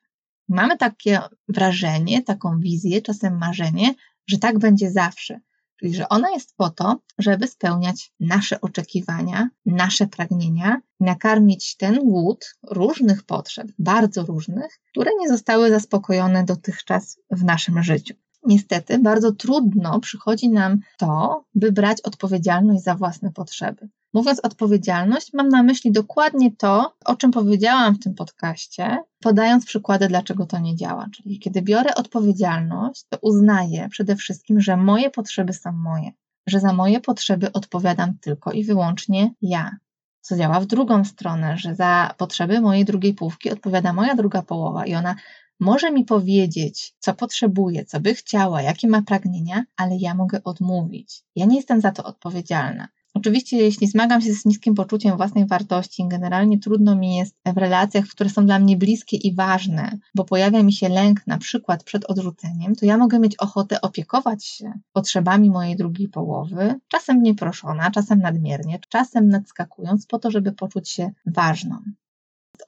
Mamy 0.50 0.78
takie 0.78 1.20
wrażenie, 1.48 2.24
taką 2.24 2.60
wizję, 2.60 3.02
czasem 3.02 3.38
marzenie, 3.38 3.94
że 4.28 4.38
tak 4.38 4.60
będzie 4.60 4.92
zawsze, 4.92 5.40
Czyli, 5.80 5.96
że 5.96 6.10
ona 6.10 6.30
jest 6.30 6.56
po 6.58 6.70
to, 6.70 7.00
żeby 7.18 7.48
spełniać 7.48 8.12
nasze 8.20 8.62
oczekiwania, 8.62 9.50
nasze 9.66 10.08
pragnienia, 10.08 10.82
nakarmić 11.00 11.78
ten 11.78 11.96
głód 11.96 12.56
różnych 12.72 13.24
potrzeb, 13.24 13.68
bardzo 13.80 14.26
różnych, 14.26 14.80
które 14.92 15.12
nie 15.20 15.30
zostały 15.30 15.70
zaspokojone 15.70 16.44
dotychczas 16.46 17.18
w 17.32 17.44
naszym 17.44 17.84
życiu. 17.84 18.14
Niestety, 18.46 19.00
bardzo 19.00 19.32
trudno 19.32 20.00
przychodzi 20.00 20.50
nam 20.50 20.80
to, 20.98 21.46
by 21.56 21.72
brać 21.72 22.02
odpowiedzialność 22.02 22.84
za 22.84 22.96
własne 22.96 23.32
potrzeby. 23.32 23.90
Mówiąc 24.16 24.40
odpowiedzialność, 24.40 25.34
mam 25.34 25.50
na 25.50 25.64
myśli 25.64 25.92
dokładnie 25.92 26.56
to, 26.56 26.96
o 27.06 27.16
czym 27.16 27.32
powiedziałam 27.32 27.96
w 27.96 28.00
tym 28.00 28.16
podcaście, 28.16 28.98
podając 29.20 29.66
przykłady, 29.66 30.08
dlaczego 30.08 30.46
to 30.46 30.60
nie 30.60 30.76
działa. 30.76 31.08
Czyli 31.16 31.40
kiedy 31.40 31.62
biorę 31.62 31.96
odpowiedzialność, 31.96 33.06
to 33.10 33.18
uznaję 33.22 33.88
przede 33.90 34.16
wszystkim, 34.16 34.62
że 34.62 34.78
moje 34.78 35.10
potrzeby 35.10 35.54
są 35.54 35.72
moje, 35.72 36.12
że 36.48 36.60
za 36.60 36.74
moje 36.74 37.02
potrzeby 37.02 37.52
odpowiadam 37.52 38.18
tylko 38.18 38.52
i 38.52 38.64
wyłącznie 38.64 39.34
ja. 39.42 39.78
Co 40.22 40.38
działa 40.38 40.60
w 40.60 40.66
drugą 40.66 41.06
stronę, 41.06 41.58
że 41.58 41.76
za 41.76 42.14
potrzeby 42.18 42.62
mojej 42.62 42.86
drugiej 42.86 43.14
połówki 43.14 43.52
odpowiada 43.52 43.94
moja 43.94 44.16
druga 44.16 44.42
połowa 44.42 44.86
i 44.86 44.96
ona 44.96 45.16
może 45.60 45.92
mi 45.92 46.06
powiedzieć, 46.06 46.96
co 47.00 47.14
potrzebuje, 47.14 47.86
co 47.86 48.00
by 48.00 48.14
chciała, 48.14 48.62
jakie 48.62 48.88
ma 48.88 49.02
pragnienia, 49.02 49.64
ale 49.78 49.98
ja 49.98 50.14
mogę 50.14 50.44
odmówić. 50.44 51.24
Ja 51.36 51.46
nie 51.46 51.56
jestem 51.56 51.82
za 51.82 51.92
to 51.92 52.04
odpowiedzialna. 52.04 52.88
Oczywiście, 53.18 53.58
jeśli 53.58 53.88
zmagam 53.88 54.22
się 54.22 54.34
z 54.34 54.46
niskim 54.46 54.76
poczuciem 54.76 55.18
własnej 55.18 55.46
wartości, 55.46 56.08
generalnie 56.08 56.60
trudno 56.60 56.96
mi 56.96 57.16
jest 57.16 57.36
w 57.46 57.58
relacjach, 57.58 58.06
które 58.06 58.30
są 58.30 58.46
dla 58.46 58.60
mnie 58.60 58.78
bliskie 58.78 59.18
i 59.18 59.36
ważne, 59.36 59.98
bo 60.16 60.26
pojawia 60.26 60.64
mi 60.64 60.74
się 60.74 60.90
lęk 60.90 61.28
na 61.28 61.38
przykład 61.38 61.84
przed 61.84 62.06
odrzuceniem, 62.06 62.76
to 62.76 62.86
ja 62.86 62.98
mogę 62.98 63.20
mieć 63.20 63.36
ochotę 63.36 63.82
opiekować 63.82 64.46
się 64.46 64.74
potrzebami 64.94 65.50
mojej 65.50 65.76
drugiej 65.76 66.10
połowy, 66.10 66.76
czasem 66.88 67.24
nieproszona, 67.24 67.92
czasem 67.92 68.20
nadmiernie, 68.20 68.80
czasem 68.90 69.28
nadskakując 69.28 70.06
po 70.06 70.20
to, 70.20 70.32
żeby 70.32 70.52
poczuć 70.52 70.90
się 70.90 71.12
ważną. 71.26 71.78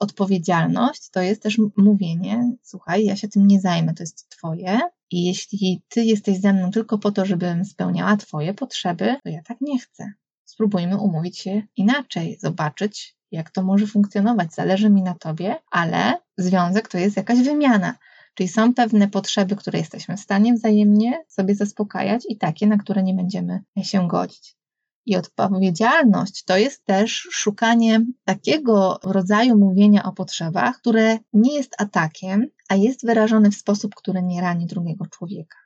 Odpowiedzialność 0.00 1.10
to 1.10 1.20
jest 1.20 1.42
też 1.42 1.58
mówienie: 1.76 2.52
Słuchaj, 2.62 3.04
ja 3.04 3.16
się 3.16 3.28
tym 3.28 3.46
nie 3.46 3.60
zajmę, 3.60 3.94
to 3.94 4.02
jest 4.02 4.28
Twoje, 4.28 4.80
i 5.10 5.24
jeśli 5.24 5.82
Ty 5.88 6.04
jesteś 6.04 6.40
ze 6.40 6.52
mną 6.52 6.70
tylko 6.70 6.98
po 6.98 7.12
to, 7.12 7.26
żebym 7.26 7.64
spełniała 7.64 8.16
Twoje 8.16 8.54
potrzeby, 8.54 9.16
to 9.22 9.28
ja 9.28 9.42
tak 9.42 9.60
nie 9.60 9.78
chcę 9.78 10.12
spróbujmy 10.48 10.96
umówić 10.96 11.38
się 11.38 11.62
inaczej, 11.76 12.38
zobaczyć, 12.40 13.16
jak 13.30 13.50
to 13.50 13.62
może 13.62 13.86
funkcjonować. 13.86 14.54
Zależy 14.54 14.90
mi 14.90 15.02
na 15.02 15.14
tobie, 15.14 15.56
ale 15.70 16.18
związek 16.38 16.88
to 16.88 16.98
jest 16.98 17.16
jakaś 17.16 17.38
wymiana. 17.38 17.94
Czyli 18.34 18.48
są 18.48 18.74
pewne 18.74 19.08
potrzeby, 19.08 19.56
które 19.56 19.78
jesteśmy 19.78 20.16
w 20.16 20.20
stanie 20.20 20.54
wzajemnie 20.54 21.24
sobie 21.28 21.54
zaspokajać 21.54 22.22
i 22.28 22.36
takie, 22.36 22.66
na 22.66 22.78
które 22.78 23.02
nie 23.02 23.14
będziemy 23.14 23.62
się 23.82 24.08
godzić. 24.08 24.56
I 25.06 25.16
odpowiedzialność 25.16 26.44
to 26.44 26.56
jest 26.56 26.84
też 26.84 27.28
szukanie 27.30 28.04
takiego 28.24 28.98
rodzaju 29.04 29.58
mówienia 29.58 30.02
o 30.02 30.12
potrzebach, 30.12 30.76
które 30.76 31.18
nie 31.32 31.54
jest 31.54 31.74
atakiem, 31.78 32.46
a 32.68 32.74
jest 32.74 33.06
wyrażone 33.06 33.50
w 33.50 33.54
sposób, 33.54 33.94
który 33.94 34.22
nie 34.22 34.40
rani 34.40 34.66
drugiego 34.66 35.06
człowieka. 35.06 35.56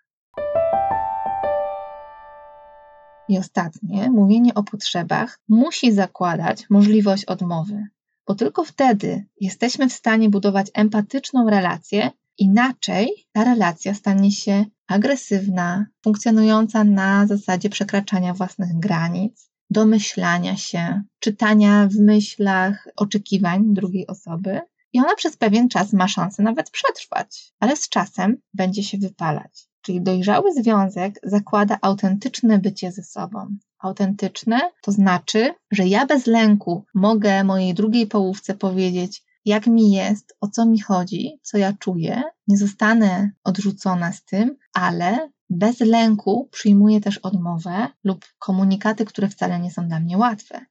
I 3.28 3.38
ostatnie, 3.38 4.10
mówienie 4.10 4.54
o 4.54 4.62
potrzebach 4.62 5.40
musi 5.48 5.92
zakładać 5.92 6.70
możliwość 6.70 7.24
odmowy, 7.24 7.86
bo 8.26 8.34
tylko 8.34 8.64
wtedy 8.64 9.26
jesteśmy 9.40 9.88
w 9.88 9.92
stanie 9.92 10.30
budować 10.30 10.66
empatyczną 10.74 11.50
relację, 11.50 12.10
inaczej 12.38 13.26
ta 13.32 13.44
relacja 13.44 13.94
stanie 13.94 14.32
się 14.32 14.64
agresywna, 14.86 15.86
funkcjonująca 16.04 16.84
na 16.84 17.26
zasadzie 17.26 17.70
przekraczania 17.70 18.34
własnych 18.34 18.78
granic, 18.78 19.50
domyślania 19.70 20.56
się, 20.56 21.02
czytania 21.18 21.88
w 21.90 21.94
myślach 21.94 22.88
oczekiwań 22.96 23.64
drugiej 23.66 24.06
osoby. 24.06 24.60
I 24.92 25.00
ona 25.00 25.14
przez 25.16 25.36
pewien 25.36 25.68
czas 25.68 25.92
ma 25.92 26.08
szansę 26.08 26.42
nawet 26.42 26.70
przetrwać, 26.70 27.52
ale 27.60 27.76
z 27.76 27.88
czasem 27.88 28.36
będzie 28.54 28.82
się 28.82 28.98
wypalać. 28.98 29.71
Czyli 29.82 30.00
dojrzały 30.00 30.54
związek 30.54 31.20
zakłada 31.22 31.78
autentyczne 31.80 32.58
bycie 32.58 32.92
ze 32.92 33.02
sobą. 33.02 33.56
Autentyczne 33.78 34.60
to 34.82 34.92
znaczy, 34.92 35.54
że 35.70 35.86
ja 35.86 36.06
bez 36.06 36.26
lęku 36.26 36.84
mogę 36.94 37.44
mojej 37.44 37.74
drugiej 37.74 38.06
połówce 38.06 38.54
powiedzieć, 38.54 39.24
jak 39.44 39.66
mi 39.66 39.92
jest, 39.92 40.36
o 40.40 40.48
co 40.48 40.66
mi 40.66 40.80
chodzi, 40.80 41.40
co 41.42 41.58
ja 41.58 41.72
czuję. 41.72 42.22
Nie 42.48 42.56
zostanę 42.56 43.30
odrzucona 43.44 44.12
z 44.12 44.24
tym, 44.24 44.56
ale 44.72 45.30
bez 45.50 45.80
lęku 45.80 46.48
przyjmuję 46.52 47.00
też 47.00 47.18
odmowę 47.18 47.88
lub 48.04 48.24
komunikaty, 48.38 49.04
które 49.04 49.28
wcale 49.28 49.60
nie 49.60 49.70
są 49.70 49.88
dla 49.88 50.00
mnie 50.00 50.18
łatwe. 50.18 50.66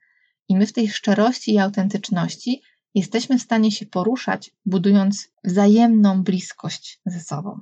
I 0.49 0.55
my 0.55 0.67
w 0.67 0.73
tej 0.73 0.89
szczerości 0.89 1.53
i 1.53 1.59
autentyczności 1.59 2.61
jesteśmy 2.95 3.39
w 3.39 3.41
stanie 3.41 3.71
się 3.71 3.85
poruszać, 3.85 4.51
budując 4.65 5.27
wzajemną 5.43 6.23
bliskość 6.23 7.01
ze 7.05 7.19
sobą. 7.19 7.59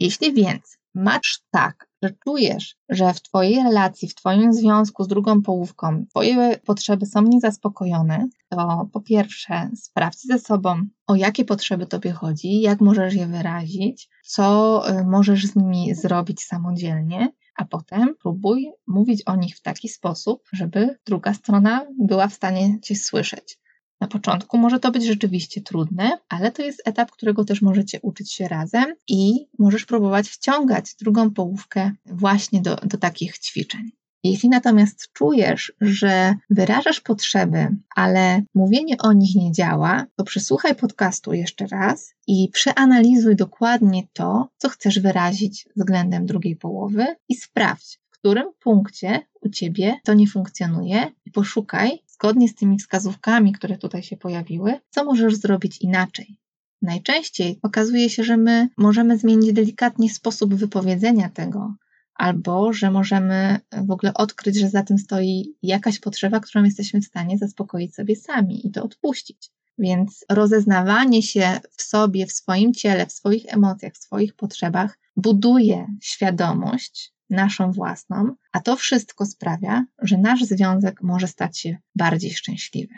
Jeśli 0.00 0.32
więc 0.32 0.78
masz 0.94 1.42
tak, 1.50 1.88
że 2.02 2.10
czujesz, 2.24 2.76
że 2.88 3.14
w 3.14 3.22
Twojej 3.22 3.62
relacji, 3.62 4.08
w 4.08 4.14
Twoim 4.14 4.52
związku 4.52 5.04
z 5.04 5.08
drugą 5.08 5.42
połówką 5.42 6.04
Twoje 6.10 6.58
potrzeby 6.66 7.06
są 7.06 7.22
niezaspokojone, 7.22 8.28
to 8.48 8.88
po 8.92 9.00
pierwsze 9.00 9.70
sprawdź 9.76 10.18
ze 10.18 10.38
sobą, 10.38 10.82
o 11.06 11.14
jakie 11.14 11.44
potrzeby 11.44 11.86
Tobie 11.86 12.12
chodzi, 12.12 12.60
jak 12.60 12.80
możesz 12.80 13.14
je 13.14 13.26
wyrazić, 13.26 14.08
co 14.24 14.82
y, 14.90 15.04
możesz 15.04 15.46
z 15.46 15.56
nimi 15.56 15.94
zrobić 15.94 16.42
samodzielnie, 16.42 17.32
a 17.56 17.64
potem 17.64 18.14
próbuj 18.22 18.70
mówić 18.86 19.22
o 19.26 19.36
nich 19.36 19.56
w 19.56 19.62
taki 19.62 19.88
sposób, 19.88 20.42
żeby 20.52 20.98
druga 21.06 21.34
strona 21.34 21.86
była 21.98 22.28
w 22.28 22.34
stanie 22.34 22.80
Cię 22.80 22.96
słyszeć. 22.96 23.58
Na 24.04 24.08
początku 24.08 24.58
może 24.58 24.80
to 24.80 24.90
być 24.90 25.04
rzeczywiście 25.04 25.60
trudne, 25.60 26.18
ale 26.28 26.50
to 26.50 26.62
jest 26.62 26.82
etap, 26.84 27.10
którego 27.10 27.44
też 27.44 27.62
możecie 27.62 28.00
uczyć 28.00 28.32
się 28.32 28.48
razem 28.48 28.84
i 29.08 29.46
możesz 29.58 29.84
próbować 29.84 30.28
wciągać 30.28 30.94
drugą 30.94 31.30
połówkę 31.30 31.90
właśnie 32.06 32.62
do, 32.62 32.76
do 32.76 32.98
takich 32.98 33.38
ćwiczeń. 33.38 33.90
Jeśli 34.24 34.48
natomiast 34.48 35.12
czujesz, 35.12 35.72
że 35.80 36.34
wyrażasz 36.50 37.00
potrzeby, 37.00 37.76
ale 37.96 38.42
mówienie 38.54 38.98
o 38.98 39.12
nich 39.12 39.34
nie 39.34 39.52
działa, 39.52 40.06
to 40.16 40.24
przesłuchaj 40.24 40.74
podcastu 40.74 41.32
jeszcze 41.32 41.66
raz 41.66 42.14
i 42.26 42.48
przeanalizuj 42.52 43.36
dokładnie 43.36 44.02
to, 44.12 44.48
co 44.56 44.68
chcesz 44.68 45.00
wyrazić 45.00 45.68
względem 45.76 46.26
drugiej 46.26 46.56
połowy 46.56 47.06
i 47.28 47.34
sprawdź, 47.34 48.00
w 48.10 48.10
którym 48.10 48.46
punkcie 48.60 49.20
u 49.40 49.48
ciebie 49.48 49.94
to 50.04 50.14
nie 50.14 50.26
funkcjonuje 50.26 51.12
i 51.26 51.30
poszukaj 51.30 51.98
zgodnie 52.24 52.48
z 52.48 52.54
tymi 52.54 52.78
wskazówkami, 52.78 53.52
które 53.52 53.78
tutaj 53.78 54.02
się 54.02 54.16
pojawiły, 54.16 54.80
co 54.90 55.04
możesz 55.04 55.34
zrobić 55.34 55.78
inaczej. 55.78 56.38
Najczęściej 56.82 57.58
okazuje 57.62 58.10
się, 58.10 58.24
że 58.24 58.36
my 58.36 58.68
możemy 58.78 59.18
zmienić 59.18 59.52
delikatnie 59.52 60.10
sposób 60.10 60.54
wypowiedzenia 60.54 61.28
tego, 61.28 61.74
albo 62.14 62.72
że 62.72 62.90
możemy 62.90 63.58
w 63.72 63.90
ogóle 63.90 64.14
odkryć, 64.14 64.60
że 64.60 64.68
za 64.68 64.82
tym 64.82 64.98
stoi 64.98 65.54
jakaś 65.62 65.98
potrzeba, 65.98 66.40
którą 66.40 66.64
jesteśmy 66.64 67.00
w 67.00 67.04
stanie 67.04 67.38
zaspokoić 67.38 67.94
sobie 67.94 68.16
sami 68.16 68.66
i 68.66 68.70
to 68.70 68.84
odpuścić. 68.84 69.50
Więc 69.78 70.24
rozeznawanie 70.30 71.22
się 71.22 71.60
w 71.76 71.82
sobie, 71.82 72.26
w 72.26 72.32
swoim 72.32 72.74
ciele, 72.74 73.06
w 73.06 73.12
swoich 73.12 73.54
emocjach, 73.54 73.92
w 73.92 73.98
swoich 73.98 74.34
potrzebach 74.34 74.98
buduje 75.16 75.86
świadomość 76.00 77.13
naszą 77.30 77.72
własną, 77.72 78.34
a 78.52 78.60
to 78.60 78.76
wszystko 78.76 79.26
sprawia, 79.26 79.84
że 80.02 80.18
nasz 80.18 80.44
związek 80.44 81.02
może 81.02 81.28
stać 81.28 81.58
się 81.58 81.76
bardziej 81.94 82.34
szczęśliwy. 82.34 82.94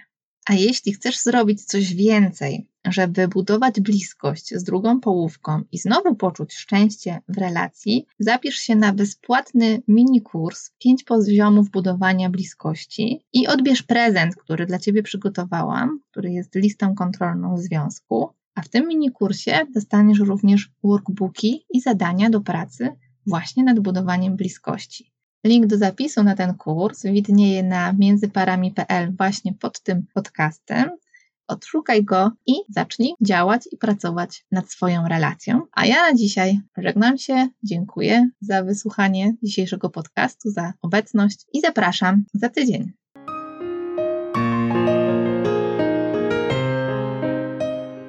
A 0.47 0.55
jeśli 0.55 0.93
chcesz 0.93 1.19
zrobić 1.19 1.65
coś 1.65 1.95
więcej, 1.95 2.69
żeby 2.85 3.29
budować 3.29 3.81
bliskość 3.81 4.55
z 4.55 4.65
drugą 4.65 5.01
połówką 5.01 5.63
i 5.73 5.79
znowu 5.79 6.15
poczuć 6.15 6.55
szczęście 6.55 7.21
w 7.29 7.39
relacji, 7.39 8.07
zapisz 8.19 8.57
się 8.57 8.77
na 8.77 8.93
bezpłatny 8.93 9.83
mini 9.89 10.23
kurs 10.23 10.71
5 10.79 11.05
poziomów 11.05 11.71
budowania 11.71 12.31
bliskości 12.31 13.25
i 13.33 13.47
odbierz 13.47 13.83
prezent, 13.83 14.37
który 14.37 14.67
dla 14.67 14.79
Ciebie 14.79 15.03
przygotowałam, 15.03 16.01
który 16.11 16.33
jest 16.33 16.55
listą 16.55 16.95
kontrolną 16.95 17.59
związku. 17.59 18.29
A 18.55 18.63
w 18.63 18.69
tym 18.69 18.89
mini 18.89 19.11
kursie 19.11 19.67
dostaniesz 19.75 20.19
również 20.19 20.71
workbooki 20.83 21.67
i 21.71 21.81
zadania 21.81 22.31
do 22.31 22.41
pracy 22.41 22.97
właśnie 23.27 23.65
nad 23.65 23.81
budowaniem 23.81 24.37
bliskości. 24.37 25.13
Link 25.45 25.67
do 25.67 25.79
zapisu 25.79 26.23
na 26.23 26.35
ten 26.35 26.55
kurs 26.55 27.03
widnieje 27.03 27.63
na 27.63 27.93
międzyparami.pl 27.93 29.13
właśnie 29.17 29.55
pod 29.55 29.81
tym 29.81 30.07
podcastem. 30.15 30.91
Odszukaj 31.49 32.05
go 32.05 32.31
i 32.47 32.53
zacznij 32.69 33.15
działać 33.21 33.69
i 33.73 33.77
pracować 33.77 34.47
nad 34.53 34.71
swoją 34.71 35.09
relacją. 35.09 35.63
A 35.73 35.87
ja 35.87 35.97
na 35.97 36.15
dzisiaj 36.15 36.61
żegnam 36.77 37.19
się, 37.19 37.49
dziękuję 37.63 38.31
za 38.41 38.63
wysłuchanie 38.63 39.35
dzisiejszego 39.43 39.91
podcastu, 39.91 40.51
za 40.51 40.73
obecność 40.83 41.47
i 41.53 41.61
zapraszam 41.61 42.25
za 42.35 42.49
tydzień. 42.49 42.93